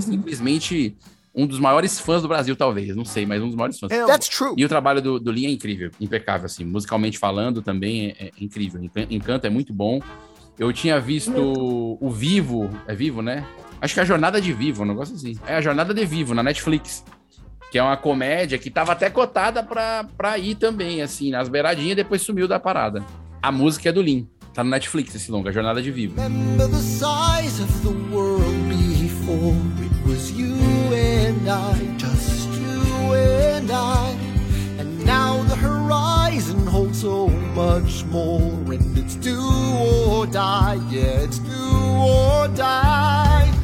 [0.00, 0.96] simplesmente
[1.34, 2.94] um dos maiores fãs do Brasil, talvez.
[2.94, 3.90] Não sei, mas um dos maiores fãs.
[4.06, 4.54] That's true.
[4.56, 6.64] E o trabalho do, do Lin é incrível, impecável, assim.
[6.64, 8.82] Musicalmente falando também é, é incrível.
[8.82, 10.00] Encan- Encanto é muito bom.
[10.58, 11.32] Eu tinha visto
[12.00, 13.44] o Vivo, é Vivo, né?
[13.80, 15.36] Acho que é a Jornada de Vivo, um negócio assim.
[15.46, 17.04] É a Jornada de Vivo, na Netflix.
[17.70, 21.96] Que é uma comédia que tava até cotada pra, pra ir também, assim, nas beiradinhas,
[21.96, 23.02] depois sumiu da parada.
[23.42, 24.28] A música é do Lin.
[24.54, 26.14] Tá no Netflix esse longa, Jornada de Vivo.
[26.20, 30.54] Remember the size of the world before it was you
[30.92, 34.14] and I, just you and I.
[34.78, 41.38] And now the horizon holds so much more, and it's do or die, yeah, it's
[41.38, 41.52] do
[41.98, 43.61] or die.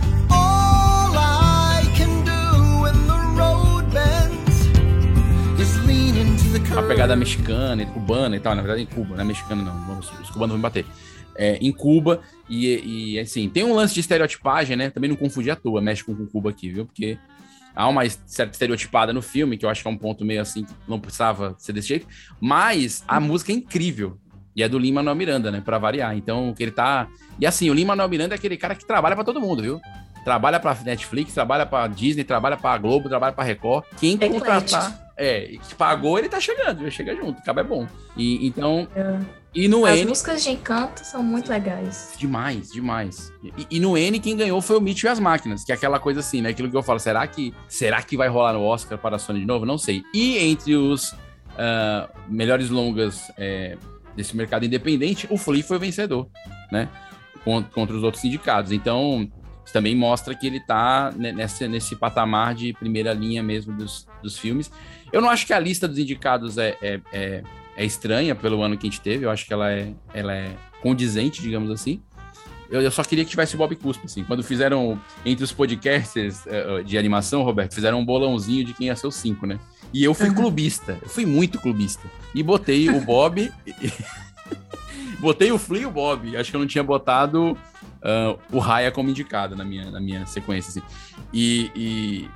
[6.79, 8.55] Uma pegada mexicana, e cubana e tal.
[8.55, 9.99] Na verdade, em Cuba, não é mexicana, não.
[9.99, 10.87] Os, os cubanos vão me bater.
[11.35, 14.89] É, em Cuba, e, e, assim, tem um lance de estereotipagem, né?
[14.89, 16.87] Também não confundir à toa México com Cuba aqui, viu?
[16.87, 17.19] Porque
[17.75, 20.63] há uma certa estereotipada no filme, que eu acho que é um ponto meio assim,
[20.63, 22.07] que não precisava ser desse jeito.
[22.41, 24.17] Mas a música é incrível.
[24.55, 25.61] E é do Lin Manuel Miranda, né?
[25.61, 26.17] Pra variar.
[26.17, 27.09] Então, que ele tá.
[27.41, 29.81] E assim, o Lin Manuel Miranda é aquele cara que trabalha pra todo mundo, viu?
[30.23, 33.85] Trabalha pra Netflix, trabalha pra Disney, trabalha pra Globo, trabalha pra Record.
[33.99, 35.08] Quem contratar.
[35.21, 36.91] É, que pagou, ele tá chegando, viu?
[36.93, 37.87] Chega junto, o cabo é bom.
[38.17, 38.87] E, então.
[39.53, 40.07] E no As N.
[40.11, 42.13] músicas de encanto são muito legais.
[42.17, 43.33] Demais, demais.
[43.43, 45.99] E, e no N, quem ganhou foi o Mitch e as máquinas, que é aquela
[45.99, 46.51] coisa assim, né?
[46.51, 49.41] Aquilo que eu falo, será que, será que vai rolar no Oscar para a Sony
[49.41, 49.67] de novo?
[49.67, 50.03] Não sei.
[50.15, 51.13] E entre os
[51.59, 53.77] ah, melhores longas é,
[54.15, 56.29] desse mercado independente, o Flea foi o vencedor,
[56.71, 56.89] né?
[57.45, 58.71] Con- Contra os outros sindicatos.
[58.71, 59.29] Então,
[59.69, 64.09] isso também mostra que ele tá ne- nesse, nesse patamar de primeira linha mesmo dos,
[64.23, 64.71] dos filmes.
[65.13, 67.43] Eu não acho que a lista dos indicados é, é, é,
[67.77, 70.57] é estranha pelo ano que a gente teve, eu acho que ela é, ela é
[70.81, 72.01] condizente, digamos assim.
[72.71, 74.25] Eu, eu só queria que tivesse o Bob Cuspe, assim.
[74.25, 78.97] Quando fizeram entre os podcasters eh, de animação, Roberto, fizeram um bolãozinho de quem ia
[78.97, 79.59] ser os cinco, né?
[79.93, 82.09] E eu fui clubista, eu fui muito clubista.
[82.35, 83.53] E botei o Bob.
[85.21, 86.37] botei o Flea e o Bob.
[86.37, 87.57] Acho que eu não tinha botado
[88.03, 90.83] ah, o Raya como indicado na minha, na minha sequência, assim.
[91.33, 92.29] E, e,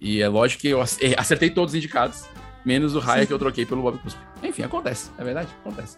[0.00, 2.24] e é lógico que eu eh, acertei todos os indicados,
[2.64, 3.26] menos o Raya Sim.
[3.28, 4.20] que eu troquei pelo Bob Cuspe.
[4.42, 5.48] Enfim, acontece, é verdade?
[5.64, 5.96] Acontece.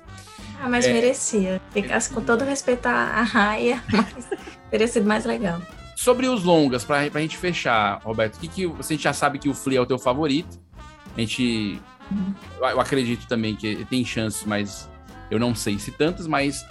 [0.60, 0.92] Ah, mas É.
[0.92, 1.60] merecia.
[1.72, 4.28] Ficasse com todo respeito à à raia, mas
[4.70, 5.60] teria sido mais legal.
[5.96, 9.48] Sobre os longas, pra, pra gente fechar, Roberto, o que que você já sabe que
[9.48, 10.60] o Flea é o teu favorito?
[11.16, 11.80] A gente.
[12.60, 14.88] Eu, eu acredito também que tem chances, mas
[15.30, 16.64] eu não sei se tantas, mas.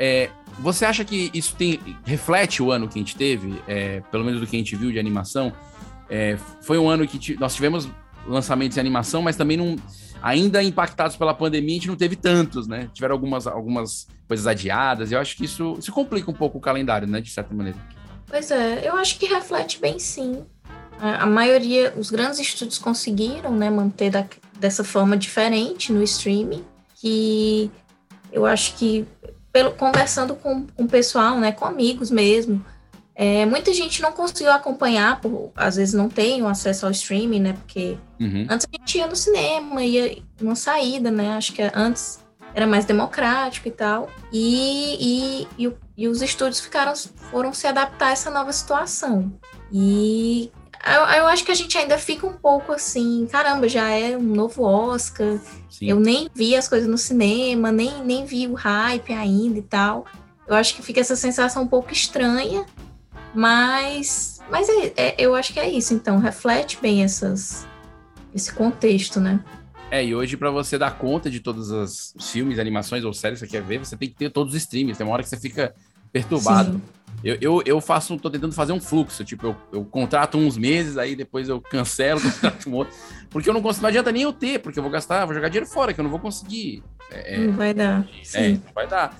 [0.00, 4.24] É, você acha que isso tem reflete o ano que a gente teve, é, pelo
[4.24, 5.52] menos do que a gente viu de animação?
[6.08, 7.86] É, foi um ano que nós tivemos
[8.26, 9.76] lançamentos de animação, mas também não,
[10.22, 12.88] ainda impactados pela pandemia, a gente não teve tantos, né?
[12.94, 16.60] Tiveram algumas, algumas coisas adiadas, e eu acho que isso, isso complica um pouco o
[16.60, 17.20] calendário, né?
[17.20, 17.78] De certa maneira.
[18.26, 20.44] Pois é, eu acho que reflete bem sim.
[20.98, 24.26] A, a maioria, os grandes estúdios conseguiram né, manter da-
[24.58, 26.64] dessa forma diferente no streaming,
[26.96, 27.70] que
[28.32, 29.04] eu acho que,
[29.52, 32.64] pelo, conversando com, com o pessoal, né, com amigos mesmo,
[33.14, 37.40] é, muita gente não conseguiu acompanhar, por, às vezes não tem o acesso ao streaming,
[37.40, 37.52] né?
[37.52, 38.46] Porque Uhum.
[38.48, 41.32] antes a gente ia no cinema, ia uma saída, né?
[41.36, 42.20] Acho que antes
[42.54, 44.08] era mais democrático e tal.
[44.32, 46.94] E, e, e, e os estúdios ficaram,
[47.30, 49.32] foram se adaptar a essa nova situação.
[49.72, 50.50] E
[50.84, 54.22] eu, eu acho que a gente ainda fica um pouco assim, caramba, já é um
[54.22, 55.38] novo Oscar.
[55.68, 55.86] Sim.
[55.88, 60.06] Eu nem vi as coisas no cinema, nem, nem vi o hype ainda e tal.
[60.46, 62.64] Eu acho que fica essa sensação um pouco estranha,
[63.34, 65.94] mas, mas é, é- eu acho que é isso.
[65.94, 67.66] Então, reflete bem essas,
[68.34, 69.40] esse contexto, né?
[69.90, 73.46] É, e hoje, pra você dar conta de todos os filmes, animações ou séries que
[73.46, 74.96] você quer ver, você tem que ter todos os streams.
[74.96, 75.74] Tem uma hora que você fica
[76.12, 76.74] perturbado.
[76.74, 76.82] Sim.
[77.22, 79.24] Eu, eu, eu faço, tô tentando fazer um fluxo.
[79.24, 82.94] Tipo, eu, eu contrato uns meses, aí depois eu cancelo, contrato um outro.
[83.28, 85.48] Porque eu não consigo, não adianta nem eu ter, porque eu vou gastar, vou jogar
[85.48, 86.82] dinheiro fora, que eu não vou conseguir.
[87.10, 88.08] É, Não vai dar.
[88.20, 88.62] é, Sim.
[88.64, 89.16] não vai dar.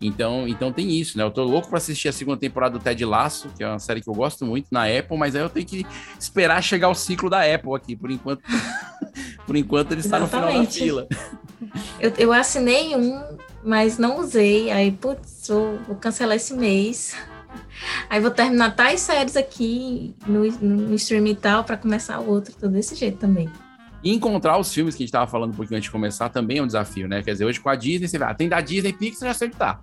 [0.00, 1.24] Então, então tem isso, né?
[1.24, 4.00] Eu tô louco pra assistir a segunda temporada do Ted Laço, que é uma série
[4.02, 5.86] que eu gosto muito na Apple, mas aí eu tenho que
[6.18, 7.94] esperar chegar o ciclo da Apple aqui.
[7.96, 8.42] Por enquanto,
[9.46, 10.78] por enquanto ele está no final da Exatamente.
[10.80, 11.06] fila.
[12.00, 14.70] Eu, eu assinei um, mas não usei.
[14.70, 17.14] Aí, putz, vou, vou cancelar esse mês.
[18.08, 22.54] Aí vou terminar tais séries aqui no, no streaming e tal para começar o outro.
[22.54, 23.48] Tô desse jeito também.
[24.02, 26.58] E encontrar os filmes que a gente tava falando um pouquinho antes de começar também
[26.58, 27.22] é um desafio, né?
[27.22, 29.48] Quer dizer, hoje com a Disney, você vai, ah, tem da Disney Pixar, já sei
[29.48, 29.80] onde tá.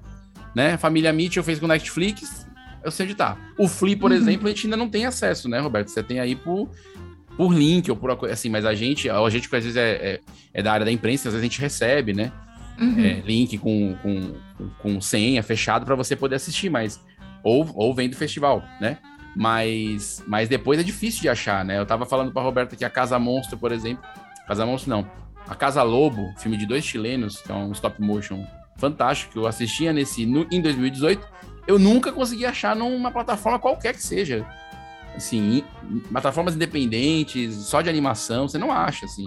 [0.55, 0.77] Né?
[0.77, 2.47] Família Mitchell fez com Netflix,
[2.83, 3.35] eu sei onde tá.
[3.57, 4.17] O Flea, por Uhum.
[4.17, 5.87] exemplo, a gente ainda não tem acesso, né, Roberto?
[5.87, 6.69] Você tem aí por,
[7.35, 9.91] por link ou por coisa assim, mas a gente, a gente que às vezes é,
[9.91, 10.19] é,
[10.53, 12.31] é da área da imprensa, às vezes a gente recebe, né?
[12.79, 12.99] Uhum.
[13.03, 14.33] É, link com, com,
[14.81, 16.99] com senha fechado para você poder assistir, mas
[17.43, 18.97] ou, ou vem do festival, né?
[19.35, 21.77] Mas, mas depois é difícil de achar, né?
[21.79, 24.03] Eu tava falando pra Roberta que a Casa Monstro, por exemplo,
[24.47, 25.09] Casa Monstro não,
[25.47, 28.45] a Casa Lobo, filme de dois chilenos, que é um stop motion
[28.77, 31.25] fantástico, que eu assistia nesse no, em 2018,
[31.67, 34.45] eu nunca consegui achar numa plataforma qualquer que seja.
[35.15, 35.63] Assim,
[36.09, 39.25] plataformas independentes, só de animação, você não acha, assim.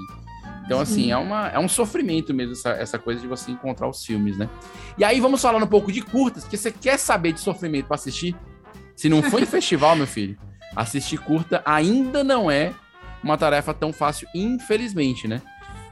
[0.64, 1.12] Então, assim, Sim.
[1.12, 4.48] é, uma, é um sofrimento mesmo essa, essa coisa de você encontrar os filmes, né?
[4.96, 7.96] E aí vamos falar um pouco de curtas, porque você quer saber de sofrimento pra
[7.96, 8.35] assistir?
[8.96, 10.38] Se não foi em festival, meu filho,
[10.74, 12.72] assistir curta ainda não é
[13.22, 15.42] uma tarefa tão fácil, infelizmente, né?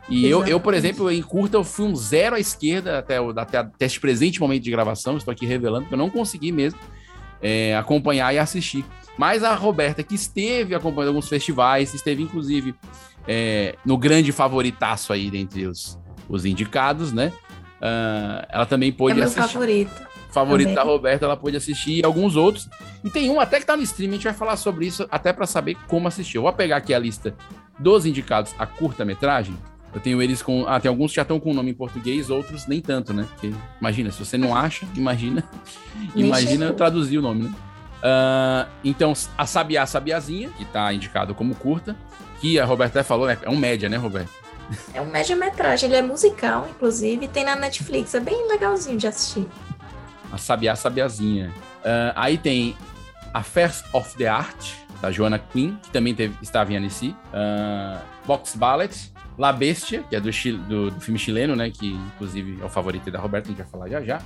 [0.09, 3.31] E eu, eu, por exemplo, em curta eu fui um zero à esquerda até, o,
[3.31, 6.79] até, até este presente momento de gravação, estou aqui revelando que eu não consegui mesmo
[7.41, 8.85] é, acompanhar e assistir.
[9.17, 12.75] Mas a Roberta, que esteve acompanhando alguns festivais, esteve inclusive
[13.27, 17.33] é, no grande favoritaço aí dentre os, os indicados, né?
[17.81, 19.53] Ah, ela também É pôde meu assistir.
[19.53, 20.13] favorito.
[20.31, 20.85] Favorito também.
[20.85, 22.69] da Roberta, ela pôde assistir e alguns outros.
[23.05, 25.31] E tem um até que tá no stream, a gente vai falar sobre isso até
[25.33, 26.39] para saber como assistir.
[26.39, 27.35] Eu vou pegar aqui a lista
[27.79, 29.55] dos indicados a curta-metragem.
[29.95, 30.65] Eu tenho eles com.
[30.67, 33.27] Ah, tem alguns que já estão com o nome em português, outros nem tanto, né?
[33.35, 35.45] Porque, imagina, se você não acha, imagina.
[36.15, 37.55] Imagina traduzir o nome, né?
[38.03, 41.95] Ah, então, a Sabiá Sabiazinha, que tá indicado como curta,
[42.43, 43.39] que a Roberta até falou, né?
[43.41, 44.29] É um média, né, Roberto?
[44.93, 48.15] É um média-metragem, ele é musical, inclusive, tem na Netflix.
[48.15, 49.47] É bem legalzinho de assistir.
[50.33, 51.53] A Sabiá Sabiazinha.
[51.85, 52.77] Ah, aí tem
[53.33, 57.15] Affairs of the Art, da Joanna Quinn, que também teve, estava em Annecy.
[57.33, 59.13] Ah, Box Ballet.
[59.39, 60.31] La Bestia, que é do,
[60.69, 61.71] do- do filme chileno, né?
[61.71, 64.21] Que inclusive é o favorito da Roberta, a gente vai falar já já.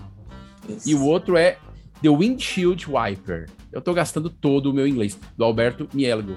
[0.69, 0.89] Isso.
[0.89, 1.59] E o outro é
[2.03, 3.49] The Windshield Wiper.
[3.73, 6.37] Eu tô gastando todo o meu inglês, do Alberto Mielgo.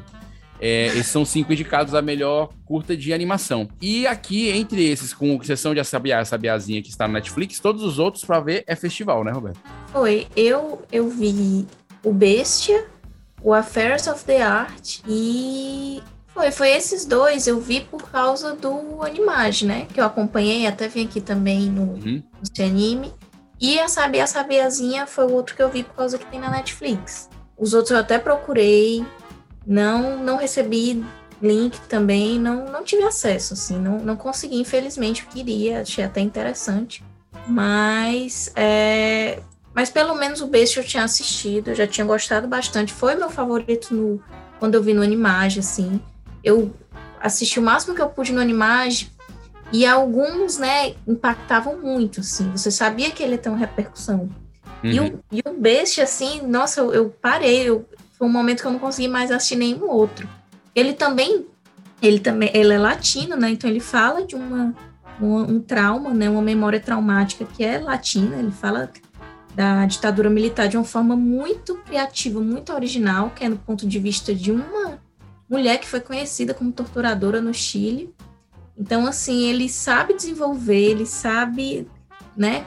[0.61, 3.67] É, esses são cinco indicados a melhor curta de animação.
[3.81, 7.59] E aqui, entre esses, com exceção de A Sabiá, a Sabiazinha, que está na Netflix,
[7.59, 9.59] todos os outros pra ver é festival, né, Roberto?
[9.91, 11.65] Foi, eu, eu vi
[12.03, 12.85] o Bestia,
[13.41, 19.01] o Affairs of the Art e foi, foi esses dois eu vi por causa do
[19.01, 19.87] Animage, né?
[19.93, 22.21] Que eu acompanhei, até vim aqui também no, Uhum.
[22.57, 23.13] no anime.
[23.61, 26.49] E a Sabia Sabiazinha foi o outro que eu vi por causa que tem na
[26.49, 27.29] Netflix.
[27.57, 29.05] Os outros eu até procurei,
[29.69, 31.05] não não recebi
[31.41, 36.19] link também, não, não tive acesso, assim, não, não consegui, infelizmente, eu queria, achei até
[36.19, 37.01] interessante.
[37.47, 39.39] Mas é,
[39.73, 42.91] mas pelo menos o Bestia eu tinha assistido, eu já tinha gostado bastante.
[42.91, 44.21] Foi meu favorito no,
[44.59, 46.01] quando eu vi no Animage, assim.
[46.43, 46.73] Eu
[47.21, 49.11] assisti o máximo que eu pude no Animage
[49.71, 52.51] e alguns, né, impactavam muito, assim.
[52.51, 54.29] Você sabia que ele ia ter uma repercussão.
[54.83, 55.07] E, Uhum.
[55.07, 57.69] o, e o Bestia, assim, nossa, eu, eu parei.
[57.69, 57.85] eu-
[58.19, 60.27] foi um momento que eu não consegui mais assistir nenhum outro.
[60.75, 61.45] Ele também,
[62.01, 63.49] ele também, ele é latino, né?
[63.49, 64.75] Então ele fala de uma,
[65.19, 66.29] uma- um trauma, né?
[66.29, 68.35] Uma memória traumática que é latina.
[68.35, 68.91] Ele fala
[69.55, 73.97] da ditadura militar de uma forma muito criativa, muito original, que é no ponto de
[73.99, 74.99] vista de uma
[75.49, 78.13] mulher que foi conhecida como torturadora no Chile.
[78.77, 81.87] Então, assim, ele sabe desenvolver, ele sabe,
[82.37, 82.65] né,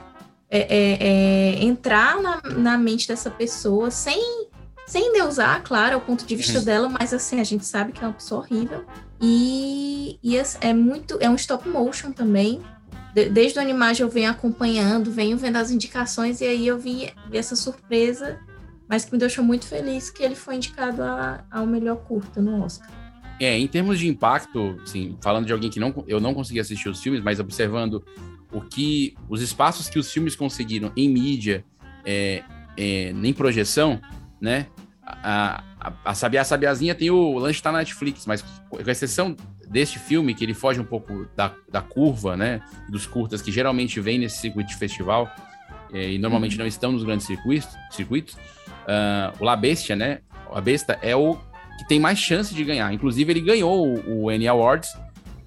[0.51, 4.49] é, é, é, entrar na, na mente dessa pessoa sem,
[4.93, 6.65] sem deusar, claro, é o ponto de vista Uhum.
[6.67, 8.85] dela, mas assim, a gente sabe que é uma pessoa horrível.
[9.21, 11.17] E, e é- é muito.
[11.19, 12.61] É um stop motion também.
[13.15, 17.11] De- desde o Animage eu venho acompanhando, venho vendo as indicações, e aí eu vi,
[17.31, 18.39] vi essa surpresa,
[18.87, 22.63] mas que me deixou muito feliz que ele foi indicado a- ao melhor curta no
[22.63, 22.91] Oscar.
[23.41, 26.91] É, em termos de impacto, assim, falando de alguém que não, eu não consegui assistir
[26.91, 28.05] os filmes, mas observando
[28.53, 31.65] o que os espaços que os filmes conseguiram em mídia,
[32.05, 32.43] é,
[32.77, 33.99] é, em projeção,
[34.41, 34.67] né?
[35.05, 39.37] A, a, a Sabiá Sabiazinha tem o lanche tá na Netflix, mas com exceção
[39.69, 42.61] deste filme, que ele foge um pouco da, da curva, né?
[42.89, 45.29] Dos curtas que geralmente vem nesse circuito de festival
[45.93, 48.37] é, e normalmente não estão nos grandes circuitos, circuitos
[48.87, 50.21] ah, o La Bestia, né?
[50.53, 51.37] A Besta é o
[51.79, 52.93] que tem mais chance de ganhar.
[52.93, 54.93] Inclusive, ele ganhou o, o Annie Awards,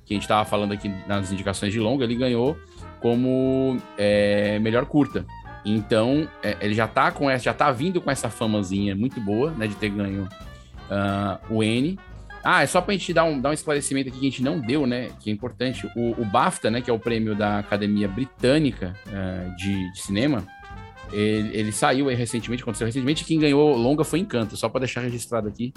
[0.06, 2.58] que a gente estava falando aqui nas indicações de longa, ele ganhou
[3.02, 5.26] como é, melhor curta.
[5.66, 9.52] Então, é, ele já tá com essa, já tá vindo com essa famazinha muito boa,
[9.52, 10.30] né, de ter ganho
[10.90, 11.98] ah, o N.
[12.44, 14.60] Ah, é só pra gente dar um, dar um esclarecimento aqui que a gente não
[14.60, 15.90] deu, né, que é importante.
[15.96, 20.46] O, o BAFTA, né, que é o prêmio da Academia Britânica ah, de, de Cinema,
[21.12, 25.02] ele, ele saiu aí recentemente, aconteceu recentemente, quem ganhou longa foi Encanto, só pra deixar
[25.02, 25.74] registrado aqui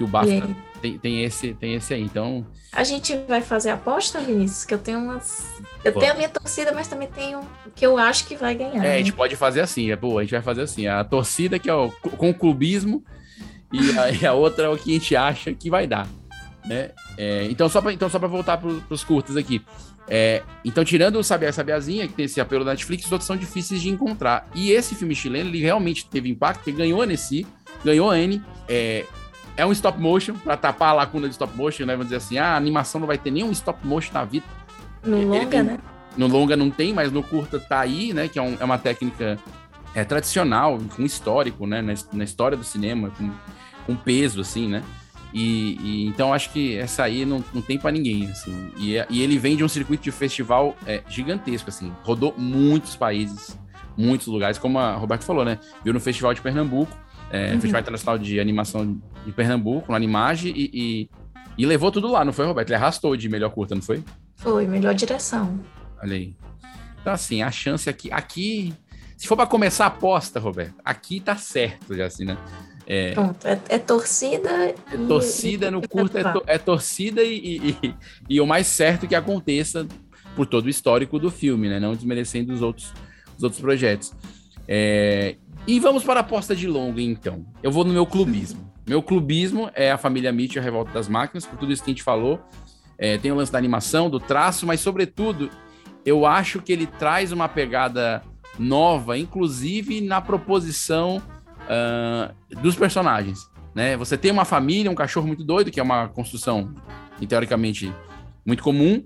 [0.00, 0.48] que o BAFTA
[0.80, 2.02] tem, tem, esse, tem esse aí.
[2.02, 5.60] Então, A gente vai fazer aposta, Vinícius, que eu tenho umas.
[5.84, 6.00] Eu Pô.
[6.00, 8.76] tenho a minha torcida, mas também tenho o que eu acho que vai ganhar.
[8.76, 8.98] É, a né?
[8.98, 11.74] gente pode fazer assim, é boa, a gente vai fazer assim, a torcida que é
[11.74, 13.04] o com o clubismo
[13.70, 16.08] e a, e a outra é o que a gente acha que vai dar,
[16.64, 16.92] né?
[17.18, 19.62] É, então só para então só para voltar para os curtas aqui,
[20.10, 23.26] é, então tirando o Sabiá e Sabiazinha que tem esse apelo da Netflix, os outros
[23.26, 24.48] são difíceis de encontrar.
[24.54, 27.46] E esse filme chileno ele realmente teve impacto, porque ganhou a Nessie,
[27.84, 29.04] ganhou a N, é,
[29.56, 31.92] é um stop motion para tapar a lacuna de stop motion, né?
[31.92, 34.44] Vamos dizer assim, ah, a animação não vai ter nenhum stop motion na vida.
[35.04, 35.78] No Ele longa, tem- né?
[36.16, 38.26] No longa não tem, mas no curta tá aí, né?
[38.26, 39.38] Que é, um- é uma técnica
[39.94, 41.80] é, tradicional, com histórico, né?
[41.82, 43.30] Na, na história do cinema, com,
[43.86, 44.82] com peso, assim, né?
[45.32, 48.70] E, e então acho que essa aí não, não tem pra ninguém, assim.
[48.76, 51.92] E, é- e ele vem de um circuito de festival é, gigantesco, assim.
[52.02, 53.56] Rodou muitos países,
[53.96, 55.58] muitos lugares, como a Roberto falou, né?
[55.84, 56.96] Viu no Festival de Pernambuco,
[57.30, 57.60] é, Uhum.
[57.60, 61.08] Festival Internacional de Animação de Pernambuco, no Animage, e,
[61.56, 62.68] e, levou tudo lá, não foi, Roberto?
[62.70, 64.02] Ele arrastou de melhor curta, não foi?
[64.36, 65.60] Foi, melhor direção.
[66.02, 66.34] Olha aí.
[67.00, 68.10] Então, assim, a chance aqui.
[68.10, 68.74] Aqui.
[69.16, 72.36] Se for pra começar a aposta, Roberto, aqui tá certo já, assim, né?
[72.86, 74.50] É, Pronto, é, é torcida.
[74.50, 74.74] é
[75.06, 77.94] torcida e- no curto, é, to- é torcida e, e,
[78.28, 79.86] e- o mais certo que aconteça
[80.34, 81.78] por todo o histórico do filme, né?
[81.78, 82.92] Não desmerecendo os outros,
[83.36, 84.12] os outros projetos.
[84.66, 87.44] É, e vamos para a aposta de longa, então.
[87.62, 88.70] Eu vou no meu clubismo.
[88.86, 91.92] Meu clubismo é a família Mitchell, a Revolta das Máquinas, por tudo isso que a
[91.94, 92.40] gente falou.
[92.98, 95.48] É, tem o lance da animação, do traço, mas, sobretudo,
[96.04, 98.20] eu acho que ele traz uma pegada
[98.58, 101.22] nova, inclusive na proposição
[101.70, 103.48] ah, dos personagens.
[103.72, 103.96] Né?
[103.96, 106.74] Você tem uma família, um cachorro muito doido, que é uma construção,
[107.28, 107.94] teoricamente,
[108.44, 109.04] muito comum,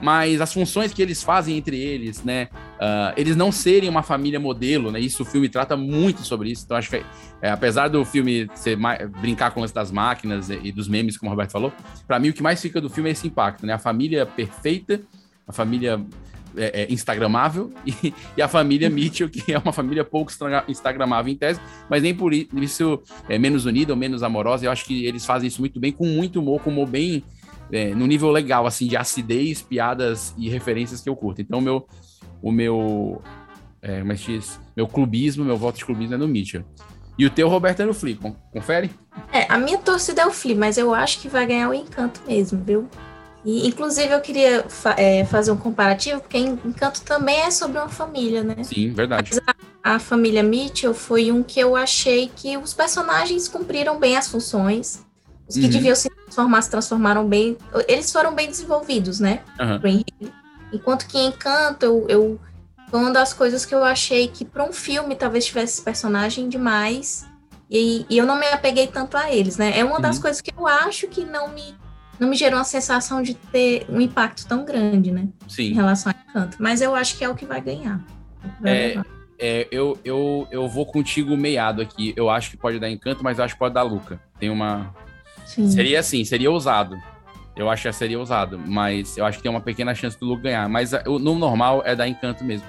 [0.00, 2.48] mas as funções que eles fazem entre eles, né?
[2.80, 4.98] ah, eles não serem uma família modelo, né?
[4.98, 6.64] Isso o filme trata muito sobre isso.
[6.64, 7.04] Então, acho que,
[7.42, 8.78] é, apesar do filme ser
[9.20, 11.70] brincar com o lance das máquinas e, e dos memes, como o Roberto falou,
[12.06, 13.74] para mim o que mais fica do filme é esse impacto, né?
[13.74, 15.02] A família perfeita,
[15.46, 16.00] a família
[16.58, 20.32] é, é, instagramável e, e a família Mitchell, que é uma família pouco
[20.68, 24.66] instagramável em tese, mas nem por isso é menos unida ou menos amorosa.
[24.66, 27.22] Eu acho que eles fazem isso muito bem, com muito humor, com humor bem
[27.70, 31.40] é, no nível legal, assim, de acidez, piadas e referências que eu curto.
[31.40, 31.86] Então, meu,
[32.42, 33.22] o meu,
[33.82, 34.58] é, como é diz?
[34.76, 36.64] meu clubismo, meu voto de clubismo é no Mitchell.
[37.18, 38.16] E o teu, Roberto, é no Flea.
[38.16, 38.90] Con- Confere?
[39.32, 42.22] É, a minha torcida é o Flea, mas eu acho que vai ganhar o Encanto
[42.26, 42.88] mesmo, viu?
[43.44, 47.78] E, inclusive, eu queria fa- é, fazer um comparativo, porque En- Encanto também é sobre
[47.78, 48.56] uma família, né?
[48.64, 49.30] Sim, verdade.
[49.32, 49.40] Mas
[49.84, 54.28] a, a família Mitchell foi um que eu achei que os personagens cumpriram bem as
[54.28, 55.04] funções.
[55.48, 55.70] Os que Uhum.
[55.70, 57.56] deviam se transformar, se transformaram bem.
[57.86, 59.40] Eles foram bem desenvolvidos, né?
[59.82, 60.04] Enredo.
[60.72, 62.40] Enquanto que Encanto, eu, eu-
[62.90, 66.48] foi uma das coisas que eu achei que para um filme talvez tivesse esse personagem
[66.48, 67.24] demais.
[67.70, 69.78] E, e eu não me apeguei tanto a eles, né?
[69.78, 70.22] É uma das Uhum.
[70.22, 71.74] coisas que eu acho que não me,
[72.18, 75.28] não me gerou uma sensação de ter um impacto tão grande, né?
[75.46, 75.72] Em Sim.
[75.72, 76.56] relação a Encanto.
[76.60, 78.00] Mas eu acho que é o que vai ganhar.
[78.60, 79.02] Vai É,
[79.38, 82.12] é, eu, eu, eu vou contigo meiado aqui.
[82.16, 84.20] Eu acho que pode dar encanto, mas eu acho que pode dar Luca.
[84.38, 84.94] Tem uma.
[85.46, 85.68] Sim.
[85.70, 86.96] Seria assim, seria ousado.
[87.56, 90.42] Eu acho que seria ousado, mas eu acho que tem uma pequena chance do Luca
[90.42, 90.68] ganhar.
[90.68, 92.66] Mas o- no normal é dar encanto mesmo.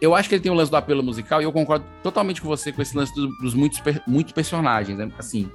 [0.00, 2.46] Eu acho que ele tem o lance do apelo musical e eu concordo totalmente com
[2.46, 4.96] você com esse lance dos, dos muitos, muitos personagens.
[4.96, 5.10] Né?
[5.18, 5.50] Assim,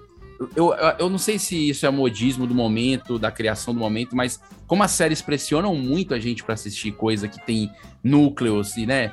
[0.56, 4.40] eu, eu, não sei se isso é modismo do momento, da criação do momento, mas
[4.68, 7.70] como as séries pressionam muito a gente para assistir coisa que tem
[8.04, 9.12] núcleos e, né?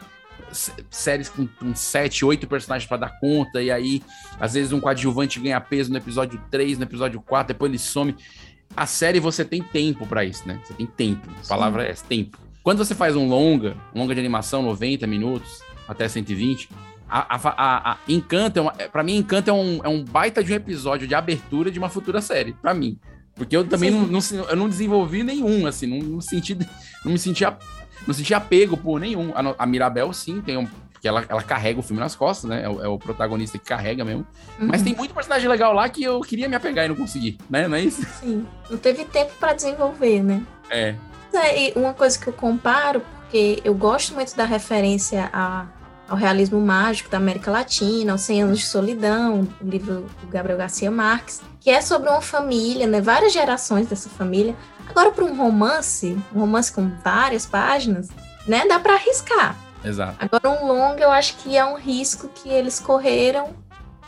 [0.90, 4.02] séries com, com sete, oito personagens pra dar conta, e aí,
[4.38, 8.16] às vezes, um coadjuvante ganha peso no episódio 3, no episódio 4, depois ele some.
[8.76, 10.60] A série você tem tempo pra isso, né?
[10.64, 11.28] Você tem tempo.
[11.44, 12.38] A palavra é essa, tempo.
[12.62, 16.68] Quando você faz um longa, um longa de animação, 90 minutos, até 120,
[17.10, 20.42] a, a, a, Encanto, é uma, é- pra mim, Encanto é um, é um baita
[20.44, 22.98] de um episódio de abertura de uma futura série, pra mim.
[23.34, 26.54] Porque eu também não, não, eu não desenvolvi nenhum, assim, não, não, senti,
[27.04, 27.44] não me senti,
[28.06, 29.32] não senti apego por nenhum.
[29.34, 30.66] A, a Mirabel, sim, tem um.
[30.92, 32.62] Porque ela, ela carrega o filme nas costas, né?
[32.62, 34.26] É o, é o protagonista que carrega mesmo.
[34.58, 34.84] Mas Uhum.
[34.88, 37.66] tem muito personagem legal lá que eu queria me apegar e não consegui, né?
[37.66, 38.02] Não é isso?
[38.20, 40.42] Sim, não teve tempo pra desenvolver, né?
[40.68, 40.94] É.
[41.32, 45.64] Mas é, e uma coisa que eu comparo, porque eu gosto muito da referência a-
[46.10, 50.58] ao realismo mágico da América Latina, aos 100 anos de solidão, o livro do Gabriel
[50.58, 54.56] Garcia Marques, que é sobre uma família, né, várias gerações dessa família.
[54.88, 58.08] Agora, para um romance, um romance com várias páginas,
[58.44, 59.56] né, dá para arriscar.
[59.84, 60.16] Exato.
[60.18, 63.54] Agora, um longo, eu acho que é um risco que eles correram,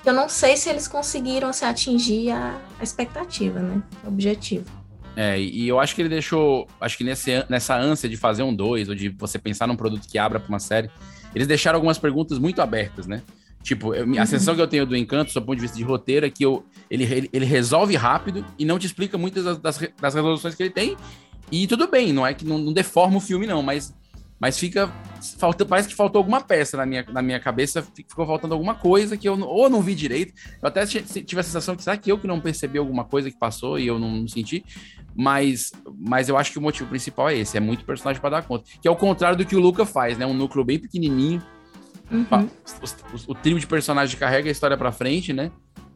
[0.02, 4.82] que eu não sei se eles conseguiram assim, atingir a, a expectativa, né, o objetivo.
[5.14, 6.66] É, e eu acho que ele deixou.
[6.80, 10.08] Acho que nesse, nessa ânsia de fazer um dois, ou de você pensar num produto
[10.08, 10.90] que abra pra uma série,
[11.34, 13.22] eles deixaram algumas perguntas muito abertas, né?
[13.62, 14.14] Tipo, eu- a Uhum.
[14.26, 16.64] sensação que eu tenho do Encanto, do ponto de vista de roteiro, é que eu,
[16.90, 20.70] ele, ele, resolve rápido e não te explica muitas das, das, das resoluções que ele
[20.70, 20.96] tem.
[21.50, 23.94] E tudo bem, não é que não, não deforma o filme, não, mas,
[24.40, 24.92] mas fica.
[25.38, 28.74] Falta, parece que faltou alguma peça na minha, na minha cabeça, fi- ficou faltando alguma
[28.74, 30.32] coisa que eu não- ou não vi direito.
[30.60, 33.30] Eu até ti- tive a sensação que será que eu que não percebi alguma coisa
[33.30, 34.64] que passou e eu não, não senti.
[35.14, 38.42] Mas, mas eu acho que o motivo principal é esse: é muito personagem para dar
[38.42, 38.64] conta.
[38.80, 40.24] Que é o contrário do que o Luca faz, né?
[40.26, 41.42] Um núcleo bem pequenininho.
[42.28, 42.44] Pa-
[42.82, 45.50] os- os- o trio de personagens carrega a história pra frente, né?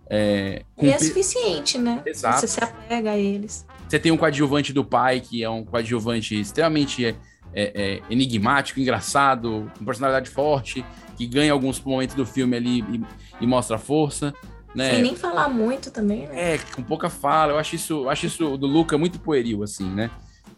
[0.09, 2.01] É, E é suficiente, né?
[2.07, 2.41] Exato.
[2.41, 3.67] Você se apega a eles.
[3.89, 7.15] Você tem um coadjuvante do pai, que é um coadjuvante extremamente é,
[7.53, 10.85] é, é, enigmático, engraçado, com personalidade forte,
[11.17, 13.01] que ganha alguns momentos do filme ali e,
[13.41, 14.33] e mostra força.
[14.77, 14.91] Né?
[14.91, 16.55] Sem nem falar muito também, né?
[16.55, 17.53] É, com pouca fala.
[17.53, 20.11] Eu acho isso, eu acho isso do Luca muito pueril, assim, né?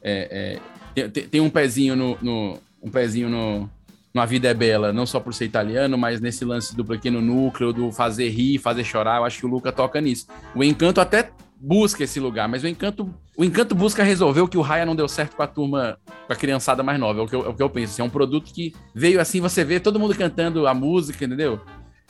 [0.03, 0.59] É,
[0.97, 3.71] é, tem, tem- um pezinho no, no- um pezinho no,
[4.13, 7.21] no A Vida é Bela, não só por ser italiano, mas nesse lance do pequeno
[7.21, 9.19] núcleo, do fazer rir, fazer chorar.
[9.19, 10.27] Eu acho que o Luca toca nisso.
[10.55, 14.57] O Encanto até busca esse lugar, mas o Encanto, o Encanto busca resolver o que
[14.59, 17.21] o Raya não deu certo com a turma, com a criançada mais nova.
[17.21, 17.93] É o que eu, é o que eu penso.
[17.93, 21.61] assim, é um produto que veio assim, você vê todo mundo cantando a música, entendeu?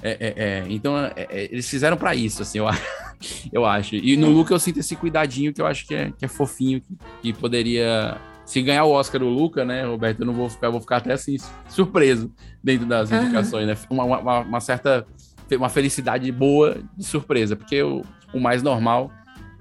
[0.03, 2.83] É, é, é, então, é, é, eles fizeram pra isso, assim, eu, acho-
[3.53, 3.97] eu acho.
[3.97, 6.81] E no Luca eu sinto esse cuidadinho que eu acho que é, que é fofinho,
[6.81, 8.17] que, que poderia.
[8.45, 11.13] Se ganhar o Oscar o Luca, né, Roberto, eu não vou ficar, vou ficar até
[11.13, 11.37] assim,
[11.69, 12.33] surpreso
[12.65, 13.77] dentro das indicações, né?
[13.91, 15.07] Uma, uma, uma certa.
[15.51, 18.03] Uma felicidade boa de surpresa, porque o,
[18.35, 19.11] o mais normal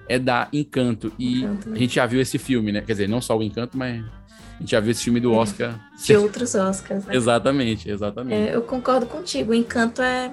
[0.08, 1.12] é dar encanto.
[1.18, 1.76] E Encanto, né?
[1.76, 2.82] a gente já viu esse filme, né?
[2.82, 4.04] Quer dizer, não só o encanto, mas
[4.58, 5.80] a gente já viu esse filme do Oscar.
[6.04, 7.16] De outros Oscars, né?
[7.16, 8.50] Exatamente, exatamente.
[8.50, 9.52] É, eu concordo contigo.
[9.52, 10.32] O encanto é,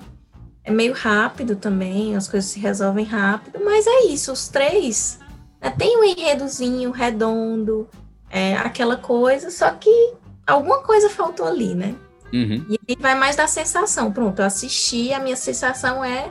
[0.65, 5.19] é meio rápido também, as coisas se resolvem rápido, mas é isso, os três
[5.61, 7.89] né, tem um enredozinho redondo,
[8.31, 10.13] é, aquela coisa, só que
[10.47, 11.95] alguma coisa faltou ali, né?
[12.33, 12.65] Uhum.
[12.69, 14.11] E aí vai mais da sensação.
[14.11, 16.31] Pronto, eu assisti, a minha sensação é.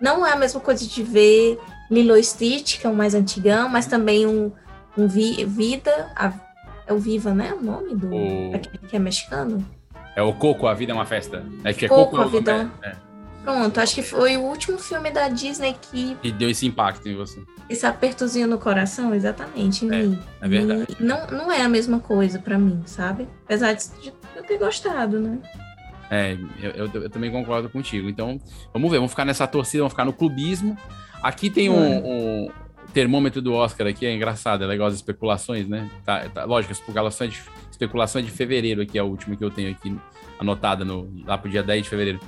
[0.00, 1.58] Não é a mesma coisa de ver
[1.90, 4.52] Lilo Stitch, que é o mais antigão, mas também um,
[4.96, 6.10] um Vi- Vida.
[6.14, 6.32] a-
[6.90, 7.52] é o Viva, né?
[7.54, 8.08] O nome do.
[8.12, 9.64] O- Aquele que é mexicano?
[10.16, 11.44] É o Coco, a vida é uma festa.
[11.64, 12.96] É que é Coco, Coco, a vida é é, é,
[13.44, 17.14] Pronto, acho que foi o último filme da Disney que que deu esse impacto em
[17.16, 17.40] você.
[17.70, 20.18] esse apertozinho no coração, exatamente, mim.
[20.42, 20.96] é verdade.
[21.00, 23.26] Não, não é a mesma coisa pra mim, sabe?
[23.44, 25.38] Apesar de de eu ter gostado, né?
[26.10, 28.08] É, eu, eu- eu também concordo contigo.
[28.08, 28.38] Então,
[28.74, 30.76] vamos ver, vamos ficar nessa torcida, vamos ficar no clubismo.
[31.22, 32.06] Aqui tem um,
[32.44, 32.48] um
[32.92, 35.90] termômetro do Oscar aqui, é engraçado, é legal as especulações, né?
[36.04, 39.36] Tá, tá- lógico, a especulação é, de, especulação é de fevereiro aqui, é a última
[39.36, 39.96] que eu tenho aqui
[40.38, 42.20] anotada no, lá pro dia 10 de fevereiro.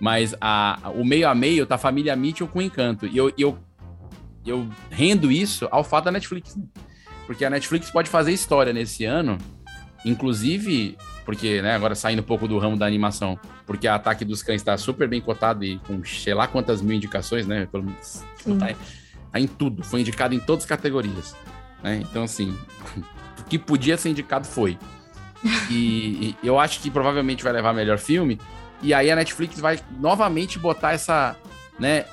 [0.00, 3.06] Mas a, o meio a meio tá Família Mitchell com Encanto.
[3.06, 3.58] E eu, eu,
[4.46, 6.56] eu rendo isso ao fato da Netflix.
[6.56, 6.64] né?
[7.26, 9.36] Porque a Netflix pode fazer história nesse ano,
[10.04, 14.42] inclusive, porque, né, agora saindo um pouco do ramo da animação, porque a Ataque dos
[14.42, 17.68] Cães está super bem cotado e com sei lá quantas mil indicações, né?
[17.70, 18.24] Pelo menos,
[18.58, 18.74] tá
[19.38, 21.36] em tudo, foi indicado em todas as categorias.
[21.82, 22.02] Né?
[22.02, 22.56] Então, assim,
[23.38, 24.78] o que podia ser indicado foi.
[25.70, 28.38] E, e eu acho que provavelmente vai levar melhor filme.
[28.82, 31.36] E aí a Netflix vai novamente botar essa,
[31.78, 32.04] né?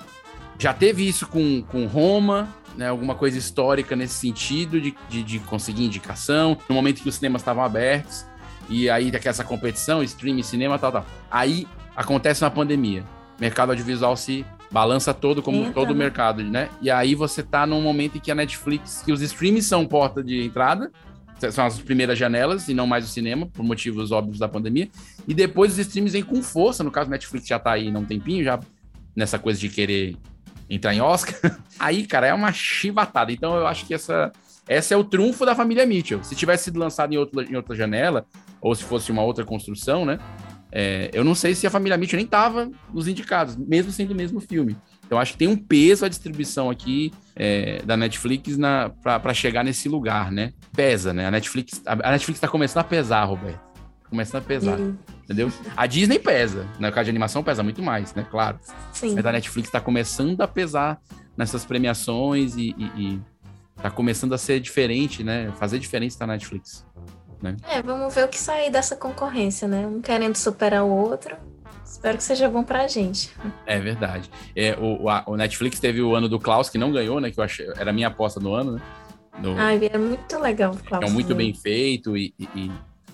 [0.59, 2.88] Já teve isso com, com Roma, né?
[2.89, 7.41] Alguma coisa histórica nesse sentido de, de, de conseguir indicação, no momento que os cinemas
[7.41, 8.26] estavam abertos.
[8.70, 11.05] E aí tem essa competição, streaming, cinema, tal, tal.
[11.32, 13.03] Aí acontece uma pandemia.
[13.39, 16.70] Mercado audiovisual se balança todo, como Entra, todo o mercado, né?
[16.82, 20.24] E aí você tá num momento em que a Netflix, que os streams são porta
[20.24, 20.91] de entrada,
[21.51, 24.89] são as primeiras janelas e não mais o cinema, por motivos óbvios da pandemia.
[25.28, 26.84] E depois os streams vêm com força.
[26.84, 28.59] No caso, Netflix já tá aí há um tempinho, já
[29.15, 30.18] nessa coisa de querer
[30.70, 31.36] entrar em Oscar.
[31.80, 33.32] Aí, cara, é uma chibatada.
[33.32, 34.32] Então eu acho que essa,
[34.68, 36.24] essa é o trunfo da família Mitchell.
[36.24, 38.26] Se tivesse sido lançado em outra, em outra janela,
[38.61, 40.20] ou se fosse uma outra construção, né?
[40.72, 44.15] É, eu não sei se a família Mitchell nem tava nos indicados, mesmo sendo o
[44.15, 44.76] mesmo filme.
[45.05, 48.57] Então acho que tem um peso a distribuição aqui é, da Netflix
[49.01, 50.51] para chegar nesse lugar, né?
[50.76, 51.26] Pesa, né?
[51.26, 53.59] A Netflix, a, a Netflix tá começando a pesar, Roberto.
[53.59, 54.78] Tá começando a pesar.
[54.78, 54.97] Sim.
[55.24, 55.51] Entendeu?
[55.76, 56.68] A Disney pesa.
[56.76, 56.91] No né?
[56.91, 58.26] caso de animação, pesa muito mais, né?
[58.30, 58.59] Claro.
[58.91, 59.15] Sim.
[59.15, 60.99] Mas a Netflix tá começando a pesar
[61.38, 63.22] nessas premiações e, e, e
[63.82, 65.51] tá começando a ser diferente, né?
[65.57, 66.86] Fazer diferença na Netflix.
[67.42, 67.56] Né?
[67.70, 69.86] É, vamos ver o que sair dessa concorrência, né?
[69.86, 71.36] Um querendo superar o outro.
[71.86, 73.32] Espero que seja bom pra gente.
[73.66, 74.30] É verdade.
[74.56, 77.32] É, o, a, o Netflix teve o ano do Klaus, que não ganhou, né?
[77.32, 78.82] Que eu achei, era a minha aposta no ano, né?
[79.42, 81.06] No, Ai, é muito legal o Klaus.
[81.06, 82.72] É muito bem feito e, e,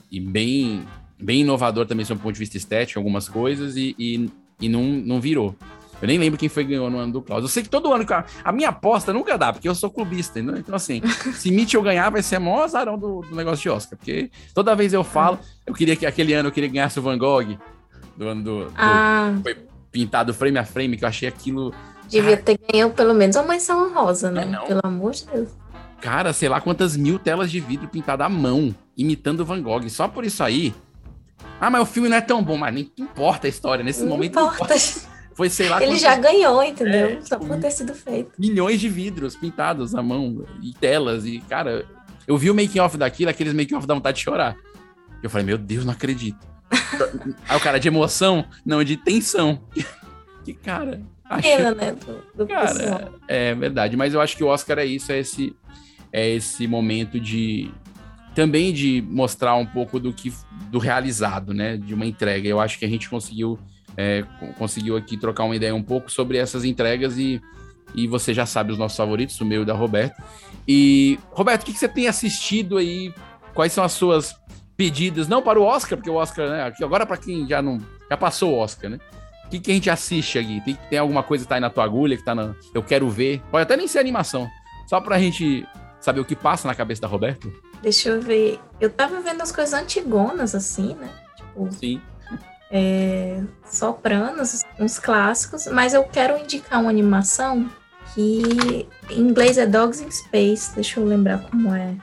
[0.09, 0.86] e, bem,
[1.19, 4.84] bem inovador também, sob o ponto de vista estético, algumas coisas, e, e, e não,
[4.84, 5.55] não virou.
[6.03, 7.43] Eu nem lembro quem foi que ganhou no ano do Klaus.
[7.43, 8.05] Eu sei que todo ano,
[8.43, 10.37] a minha aposta nunca dá, porque eu sou clubista?
[10.37, 11.01] Então, assim,
[11.33, 14.75] se Mitchell ganhar, vai ser o maior azarão do, do, negócio de Oscar, porque toda
[14.75, 17.57] vez eu falo, eu queria que aquele ano eu queria que ganhasse o Van Gogh,
[18.17, 18.65] do ano do.
[18.65, 19.33] do ah.
[19.41, 19.55] Foi
[19.93, 21.73] pintado frame a frame, que eu achei aquilo.
[22.09, 24.43] Devia ter ganhado pelo menos uma menção honrosa, né?
[24.43, 24.67] Não, não.
[24.67, 25.51] Pelo amor de Deus.
[26.01, 29.87] Cara, sei lá quantas mil telas de vidro pintadas à mão, imitando Van Gogh.
[29.87, 30.75] Só por isso aí.
[31.61, 33.85] Ah, mas o filme não é tão bom, mas nem importa a história.
[33.85, 34.31] Nesse não momento.
[34.31, 34.49] Importa.
[34.49, 35.12] Não importa.
[35.36, 35.77] Foi, sei lá.
[35.77, 36.01] Ele quantas...
[36.01, 37.07] já ganhou, entendeu?
[37.07, 38.31] É, Só por ter sido feito.
[38.38, 41.25] Milhões de vidros pintados à mão e telas.
[41.25, 41.86] E, cara,
[42.27, 44.55] eu vi o making off daquilo, aqueles making off dá vontade de chorar.
[45.21, 46.45] Eu falei, meu Deus, não acredito.
[47.47, 49.63] Aí o cara de emoção, não, de tensão.
[50.43, 51.01] que cara.
[51.25, 51.47] Acho...
[51.47, 51.93] Pena, né?
[51.93, 53.97] Do, do cara, é verdade.
[53.97, 55.55] Mas eu acho que o Oscar é isso, é esse,
[56.11, 57.71] é esse momento de
[58.36, 60.34] também de mostrar um pouco do que
[60.69, 61.77] do realizado, né?
[61.77, 62.47] De uma entrega.
[62.47, 63.57] Eu acho que a gente conseguiu
[63.97, 64.23] é,
[64.57, 67.41] conseguiu aqui trocar uma ideia um pouco sobre essas entregas e,
[67.93, 70.21] e você já sabe os nossos favoritos, o meu e da Roberto.
[70.67, 73.13] E Roberto, o que, que você tem assistido aí?
[73.53, 74.35] Quais são as suas
[74.75, 76.63] pedidas, não para o Oscar, porque o Oscar, né?
[76.63, 77.79] Aqui agora para quem já não
[78.09, 78.99] já passou o Oscar, né?
[79.45, 80.61] O que, que a gente assiste aqui?
[80.61, 82.55] Tem, tem alguma coisa que tá aí na tua agulha, que tá na.
[82.73, 83.41] Eu quero ver.
[83.51, 84.47] Pode até nem ser animação.
[84.87, 85.67] Só pra gente
[85.99, 87.53] saber o que passa na cabeça da Roberto.
[87.81, 88.59] Deixa eu ver.
[88.79, 91.09] Eu tava vendo as coisas antigonas, assim, né?
[91.35, 92.01] Tipo, Sim.
[92.76, 97.69] É, sopranos, uns clássicos, mas eu quero indicar uma animação
[98.15, 100.74] que em inglês é Dogs in Space.
[100.74, 101.95] Deixa eu lembrar como é.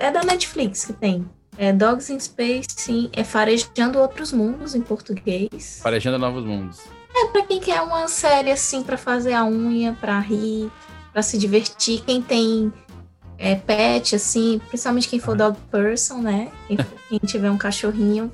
[0.00, 1.28] É da Netflix que tem.
[1.58, 3.10] É Dogs in Space, sim.
[3.12, 5.80] É Farejando Outros Mundos em português.
[5.82, 6.80] Farejando Novos Mundos.
[7.14, 10.70] É pra quem quer uma série assim pra fazer a unha, pra rir,
[11.12, 12.02] pra se divertir.
[12.06, 12.72] Quem tem
[13.36, 16.50] é, pet, assim, principalmente quem for dog person, né?
[16.66, 18.32] Quem, quem tiver um cachorrinho,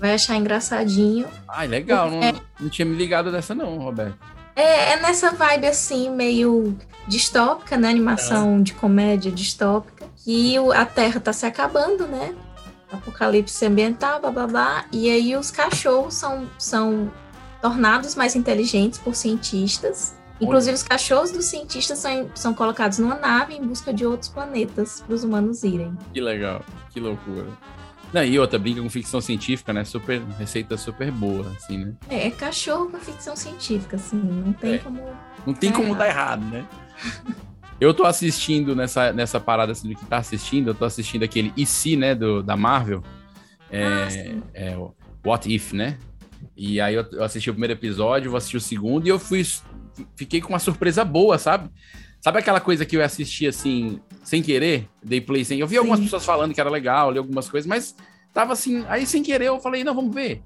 [0.00, 1.26] vai achar engraçadinho.
[1.48, 2.08] Ai, legal.
[2.08, 4.18] É, não, não tinha me ligado dessa, não, Roberto.
[4.56, 6.76] É, é nessa vibe assim, meio
[7.06, 7.88] distópica, né?
[7.88, 8.62] Animação é.
[8.62, 10.06] de comédia distópica.
[10.26, 12.34] E a Terra tá se acabando, né?
[12.90, 14.84] Apocalipse ambiental, babá.
[14.92, 17.10] E aí os cachorros são, são
[17.60, 20.18] tornados mais inteligentes por cientistas.
[20.40, 25.02] Inclusive, os cachorros dos cientistas são, são colocados numa nave em busca de outros planetas
[25.02, 25.96] para os humanos irem.
[26.14, 27.46] Que legal, que loucura.
[28.12, 29.84] Não, e outra, brinca com ficção científica, né?
[29.84, 31.94] Super, receita super boa, assim, né?
[32.08, 34.78] É, é cachorro com ficção científica, assim, não tem é.
[34.78, 35.02] como.
[35.46, 35.98] Não tem como errado.
[35.98, 36.66] dar errado, né?
[37.80, 41.52] eu tô assistindo nessa, nessa parada assim, do que tá assistindo, eu tô assistindo aquele
[41.56, 43.02] E se, né, do, da Marvel.
[43.70, 44.76] É, ah, é
[45.24, 45.96] What If, né?
[46.56, 49.46] E aí eu, eu assisti o primeiro episódio, vou assistir o segundo, e eu fui.
[50.16, 51.70] Fiquei com uma surpresa boa, sabe?
[52.20, 54.00] Sabe aquela coisa que eu assisti assim,
[54.30, 54.88] sem querer?
[55.02, 55.58] Dei play sem.
[55.58, 55.78] Eu vi Sim.
[55.78, 57.96] algumas pessoas falando que era legal, li algumas coisas, mas
[58.32, 58.84] tava assim.
[58.88, 60.40] Aí sem querer eu falei, não, vamos ver.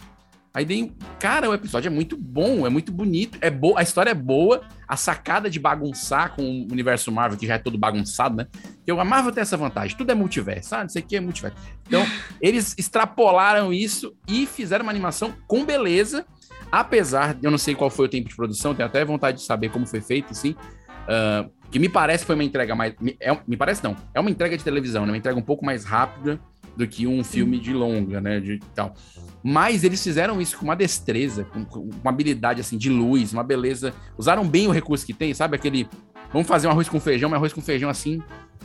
[0.55, 0.91] Aí dei.
[1.20, 4.62] Cara, o episódio é muito bom, é muito bonito, é boa, a história é boa,
[4.89, 8.47] a sacada de bagunçar com o universo Marvel, que já é todo bagunçado, né?
[8.76, 10.89] Porque a Marvel tem essa vantagem, tudo é multiverso, sabe?
[10.89, 11.59] Isso aqui é multiverso.
[11.87, 12.07] Então,
[12.41, 16.24] eles extrapolaram isso e fizeram uma animação com beleza,
[16.72, 19.68] apesar, eu não sei qual foi o tempo de produção, tenho até vontade de saber
[19.68, 20.57] como foi feito, assim.
[21.05, 22.94] Uh, que me parece foi uma entrega mais.
[23.00, 25.12] Me, é, me parece não, é uma entrega de televisão, né?
[25.12, 26.38] Uma entrega um pouco mais rápida
[26.76, 28.40] do que um filme de longa, né?
[28.40, 28.94] De tal.
[29.42, 33.42] Mas eles fizeram isso com uma destreza, com, com, uma habilidade assim de luz, uma
[33.42, 33.92] beleza.
[34.16, 35.57] Usaram bem o recurso que tem, sabe?
[35.57, 35.88] Aquele.
[36.32, 38.22] Vamos fazer um arroz com feijão, mas arroz com feijão assim.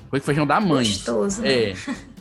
[0.08, 0.86] Arroz com feijão da mãe.
[0.86, 1.72] Gostoso, né?
[1.72, 1.74] É.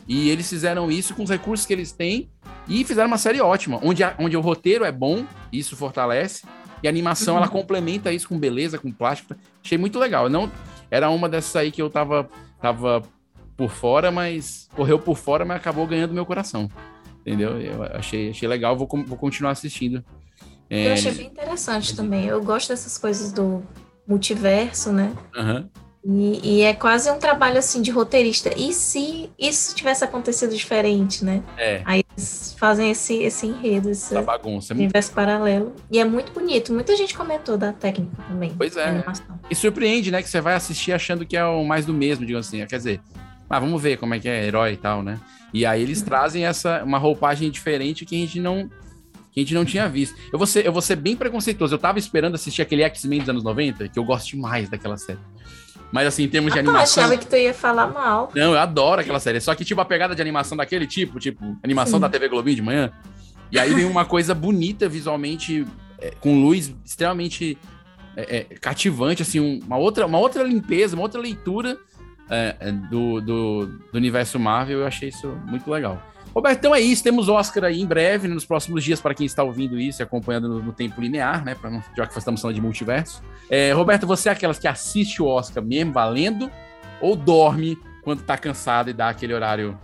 [0.07, 2.31] E eles fizeram isso com os recursos que eles têm
[2.67, 6.47] e fizeram uma série ótima, onde, a, onde o roteiro é bom, isso fortalece,
[6.81, 9.35] e a animação ela complementa isso com beleza, com plástico.
[9.63, 10.29] Achei muito legal.
[10.29, 10.51] Não,
[10.89, 12.29] era uma dessas aí que eu tava,
[12.61, 13.03] tava
[13.57, 16.69] por fora, mas correu por fora, mas acabou ganhando meu coração.
[17.21, 17.59] Entendeu?
[17.59, 20.03] Eu achei, achei legal, vou, vou continuar assistindo.
[20.69, 20.87] É...
[20.87, 22.25] Eu achei bem interessante também.
[22.25, 23.63] Eu gosto dessas coisas do
[24.07, 25.13] multiverso, né?
[25.35, 25.69] Uhum.
[26.03, 28.51] E, e, é quase um trabalho assim de roteirista.
[28.55, 31.43] E se isso tivesse acontecido diferente, né?
[31.57, 31.81] É.
[31.83, 34.73] Aí eles fazem esse, esse enredo, esse Essa bagunça.
[34.73, 35.75] universo paralelo.
[35.91, 36.73] E é muito bonito.
[36.73, 38.53] Muita gente comentou da técnica também.
[38.57, 39.03] Pois é.
[39.51, 40.21] E surpreende, né?
[40.21, 42.65] Que você vai assistir achando que é o mais do mesmo, digamos assim.
[42.65, 43.01] Quer dizer,
[43.49, 45.19] ah, vamos ver como é que é herói e tal, né?
[45.53, 46.05] E aí eles uhum.
[46.05, 48.69] trazem essa uma roupagem diferente que a gente não
[49.31, 50.15] que a gente não tinha visto.
[50.31, 51.75] Eu vou ser, eu vou ser bem preconceituoso.
[51.75, 55.19] Eu tava esperando assistir aquele X-Men dos anos 90, que eu gosto demais daquela série.
[55.91, 57.03] Mas assim, em termos de ah, animação.
[57.03, 58.31] Eu achava que tu ia falar mal.
[58.35, 59.39] Não, eu adoro aquela série.
[59.41, 62.01] Só que, tipo, a pegada de animação daquele tipo, tipo, animação Sim.
[62.01, 62.91] da TV Globinho de manhã.
[63.51, 65.65] E aí vem uma coisa bonita visualmente,
[65.99, 67.57] é, com luz extremamente
[68.15, 71.77] é, é, cativante, assim, uma, outra, uma outra limpeza, uma outra leitura
[72.29, 74.79] é, é, do, do, do universo Marvel.
[74.79, 76.01] Eu achei isso muito legal.
[76.39, 77.03] Roberto, então é isso.
[77.03, 80.47] Temos Oscar aí em breve, nos próximos dias, para quem está ouvindo isso e acompanhando
[80.47, 81.53] no, no tempo linear, né?
[81.61, 83.21] Não, já que estamos falando de multiverso.
[83.49, 86.49] É, Roberto, você é aquelas que assiste o Oscar mesmo valendo
[87.01, 89.77] ou dorme quando tá cansado e dá aquele horário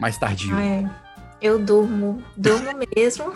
[0.00, 0.56] mais tardio?
[0.58, 0.90] É.
[1.42, 3.34] Eu durmo, durmo mesmo.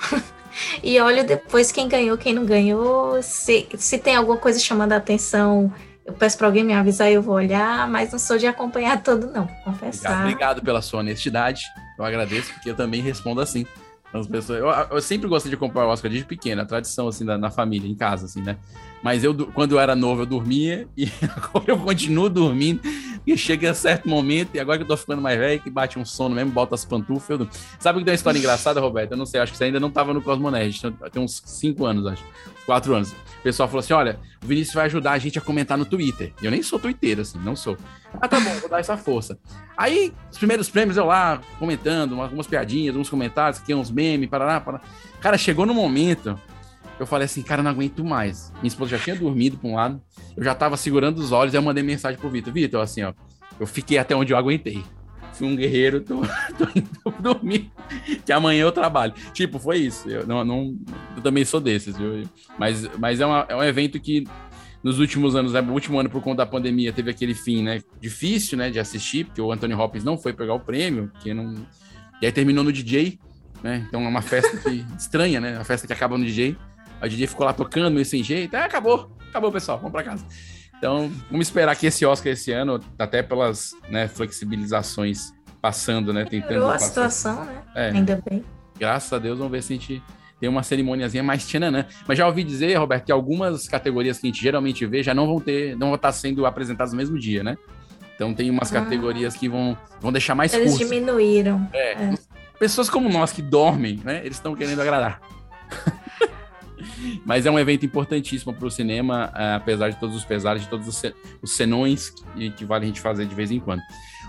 [0.82, 3.22] e olho depois quem ganhou, quem não ganhou.
[3.22, 5.70] Se, se tem alguma coisa chamando a atenção
[6.04, 9.02] eu peço para alguém me avisar e eu vou olhar, mas não sou de acompanhar
[9.02, 10.22] todo, não, confessar.
[10.22, 11.62] Obrigado, pela sua honestidade.
[11.98, 13.66] Eu agradeço, porque eu também respondo assim.
[14.12, 17.24] As pessoas, eu, eu sempre gostei de acompanhar o Oscar desde pequeno, a tradição assim
[17.24, 18.58] da, na família, em casa, assim, né?
[19.02, 22.80] Mas eu, quando eu era novo, eu dormia e agora eu continuo dormindo.
[23.24, 25.96] E chega a certo momento, e agora que eu tô ficando mais velho, que bate
[25.96, 27.38] um sono mesmo, bota as pantufas.
[27.38, 27.48] Eu...
[27.78, 29.12] Sabe que tem uma história engraçada, Roberto?
[29.12, 32.06] Eu não sei, acho que você ainda não tava no Cosmonerd, tem uns 5 anos,
[32.06, 32.24] acho.
[32.66, 33.12] 4 anos.
[33.12, 36.32] O pessoal falou assim: olha, o Vinícius vai ajudar a gente a comentar no Twitter.
[36.42, 37.76] Eu nem sou twitteiro, assim, não sou.
[38.20, 39.38] Ah, tá bom, vou dar essa força.
[39.76, 44.60] Aí, os primeiros prêmios, eu lá, comentando, algumas piadinhas, uns comentários, aqui, uns memes, parará,
[44.60, 44.84] parará.
[45.20, 46.38] Cara, chegou no momento
[47.02, 48.52] eu falei assim, cara, não aguento mais.
[48.56, 50.00] Minha esposa já tinha dormido pra um lado,
[50.36, 52.52] eu já tava segurando os olhos, e eu mandei mensagem pro Vitor.
[52.52, 53.12] Vitor, assim, ó,
[53.58, 54.84] eu fiquei até onde eu aguentei.
[55.42, 56.20] Fui um guerreiro, tô,
[56.56, 56.88] tô indo
[57.18, 57.68] dormir,
[58.24, 59.12] que amanhã eu trabalho.
[59.32, 60.08] Tipo, foi isso.
[60.08, 60.78] Eu, não, não,
[61.16, 62.22] eu também sou desses, viu?
[62.56, 64.22] Mas, mas é, uma, é um evento que
[64.84, 67.82] nos últimos anos, né, no último ano, por conta da pandemia, teve aquele fim, né?
[68.00, 71.54] Difícil, né, de assistir, porque o Anthony Hopkins não foi pegar o prêmio, porque não.
[72.20, 73.18] E aí terminou no DJ,
[73.64, 73.84] né?
[73.88, 75.56] Então é uma festa que, estranha, né?
[75.56, 76.56] Uma festa que acaba no DJ.
[77.00, 78.54] A DJ ficou lá tocando, meio sem jeito.
[78.54, 79.10] É, acabou.
[79.28, 79.78] Acabou, pessoal.
[79.78, 80.24] Vamos para casa.
[80.82, 86.24] Então, vamos esperar que esse Oscar esse ano, até pelas né, flexibilizações passando, né?
[86.24, 86.54] Tentando.
[86.54, 87.62] Melhorou a situação, né?
[87.76, 87.90] É.
[87.90, 88.44] Ainda bem.
[88.76, 90.02] Graças a Deus, vamos ver se a gente
[90.40, 91.86] tem uma cerimoniazinha mais tchananã.
[92.04, 95.24] Mas já ouvi dizer, Roberto, que algumas categorias que a gente geralmente vê já não
[95.28, 97.56] vão ter, não vão estar sendo apresentadas no mesmo dia, né?
[98.16, 98.80] Então tem umas ah.
[98.80, 100.84] categorias que vão, vão deixar mais Eles curto.
[100.84, 101.64] diminuíram.
[101.72, 101.92] É.
[101.92, 102.14] é.
[102.58, 104.18] Pessoas como nós que dormem, né?
[104.24, 105.20] Eles estão querendo agradar.
[107.24, 110.68] Mas é um evento importantíssimo para o cinema, eh, apesar de todos os pesares, de
[110.68, 111.02] todos
[111.42, 112.10] os senões
[112.56, 113.82] que, vale a gente fazer de vez em quando.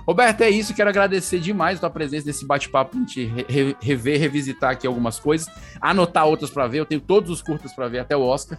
[0.07, 0.73] Roberto, é isso.
[0.73, 5.19] Quero agradecer demais a tua presença nesse bate-papo, a gente re rever, revisitar aqui algumas
[5.19, 5.47] coisas,
[5.79, 6.79] anotar outras para ver.
[6.79, 8.57] Eu tenho todos os curtas para ver até o Oscar.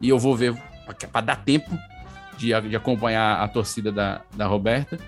[0.00, 0.54] E eu vou ver
[1.12, 1.70] para dar tempo
[2.38, 4.98] de, de, acompanhar a torcida da, da Roberta.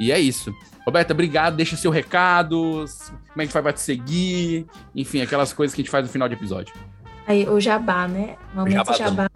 [0.00, 0.54] E é isso.
[0.86, 1.56] Roberta, obrigado.
[1.56, 2.86] Deixa seu recado,
[3.28, 6.10] como é que faz para te seguir, enfim, aquelas coisas que a gente faz no
[6.10, 6.74] final de episódio.
[7.26, 8.36] Aí, o jabá, né?
[8.54, 9.28] Momento jabá.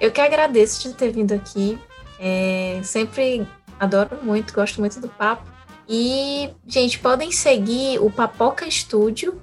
[0.00, 1.78] Eu que agradeço de ter vindo aqui.
[2.18, 3.46] É, sempre
[3.78, 5.44] adoro muito, gosto muito do papo.
[5.88, 9.40] E, gente, podem seguir o Papoca Estúdio,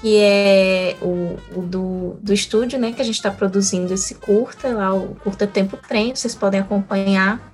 [0.00, 2.92] que é o, o, do, do estúdio, né?
[2.92, 7.52] Que a gente está produzindo esse curta, lá o Curta Tempo Trem, vocês podem acompanhar.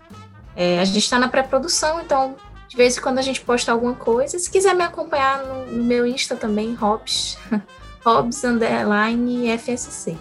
[0.55, 2.37] É, a gente está na pré-produção, então
[2.69, 4.39] de vez em quando a gente posta alguma coisa.
[4.39, 7.37] Se quiser me acompanhar no, no meu Insta também, Hobbs,
[8.05, 10.17] Hobbs Underline FSC.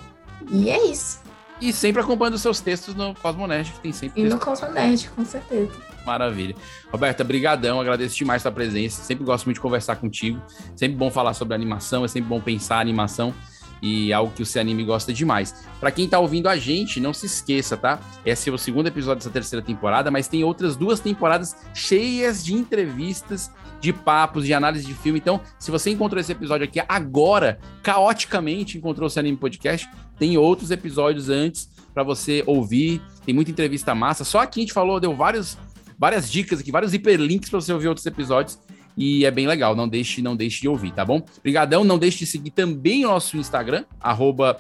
[0.52, 1.20] E é isso.
[1.62, 4.22] E sempre acompanhando os seus textos no Cosmonerd, que tem sempre.
[4.22, 5.72] E no Cosmonerd, com certeza.
[6.06, 6.56] Maravilha.
[6.92, 9.04] Roberta, brigadão, agradeço demais a sua presença.
[9.04, 10.42] Sempre gosto muito de conversar contigo.
[10.76, 13.34] Sempre bom falar sobre animação, é sempre bom pensar animação
[13.82, 15.54] e algo que o C Anime gosta demais.
[15.80, 18.00] Para quem tá ouvindo a gente, não se esqueça, tá?
[18.26, 22.54] Esse é o segundo episódio dessa terceira temporada, mas tem outras duas temporadas cheias de
[22.54, 25.20] entrevistas, de papos, de análise de filme.
[25.20, 30.38] Então, se você encontrou esse episódio aqui agora, caoticamente encontrou o C Anime Podcast, tem
[30.38, 33.02] outros episódios antes para você ouvir.
[33.26, 34.24] Tem muita entrevista massa.
[34.24, 35.58] Só aqui a gente falou, deu vários,
[35.98, 38.60] várias dicas aqui, vários hiperlinks para você ouvir outros episódios.
[39.00, 39.76] E é bem legal.
[39.78, 41.24] Não deixe, não deixe de ouvir, tá bom?
[41.38, 44.60] Obrigadão, não deixe de seguir também o nosso Instagram, arroba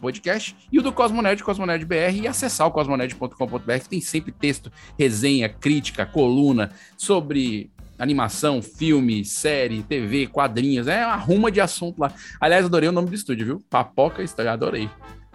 [0.00, 4.70] Podcast, e o do Cosmonerd, Cosmonerd BR, e acessar o cosmonerd.com.br, que tem sempre texto,
[4.96, 12.12] resenha, crítica, coluna sobre animação, filme, série, TV, quadrinhos, é uma ruma de assunto lá.
[12.40, 13.62] Aliás, adorei o nome do estúdio, viu?
[13.68, 14.88] Papoca Estúdio, adorei.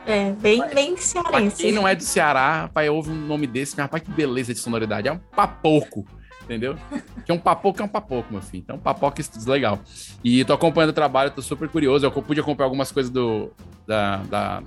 [0.06, 1.58] É, bem, bem cearense.
[1.58, 4.54] Pra quem não é do Ceará, rapaz, ouve um nome desse, mas rapaz, que beleza
[4.54, 5.08] de sonoridade.
[5.08, 6.06] É um papoco,
[6.50, 6.76] entendeu?
[7.24, 8.64] Que é um papoco é um papoco, meu filho.
[8.64, 9.80] Então, papoca é legal.
[10.24, 12.06] E tô acompanhando o trabalho, tô super curioso.
[12.06, 13.52] Eu pude acompanhar algumas coisas do,
[13.86, 14.64] da, da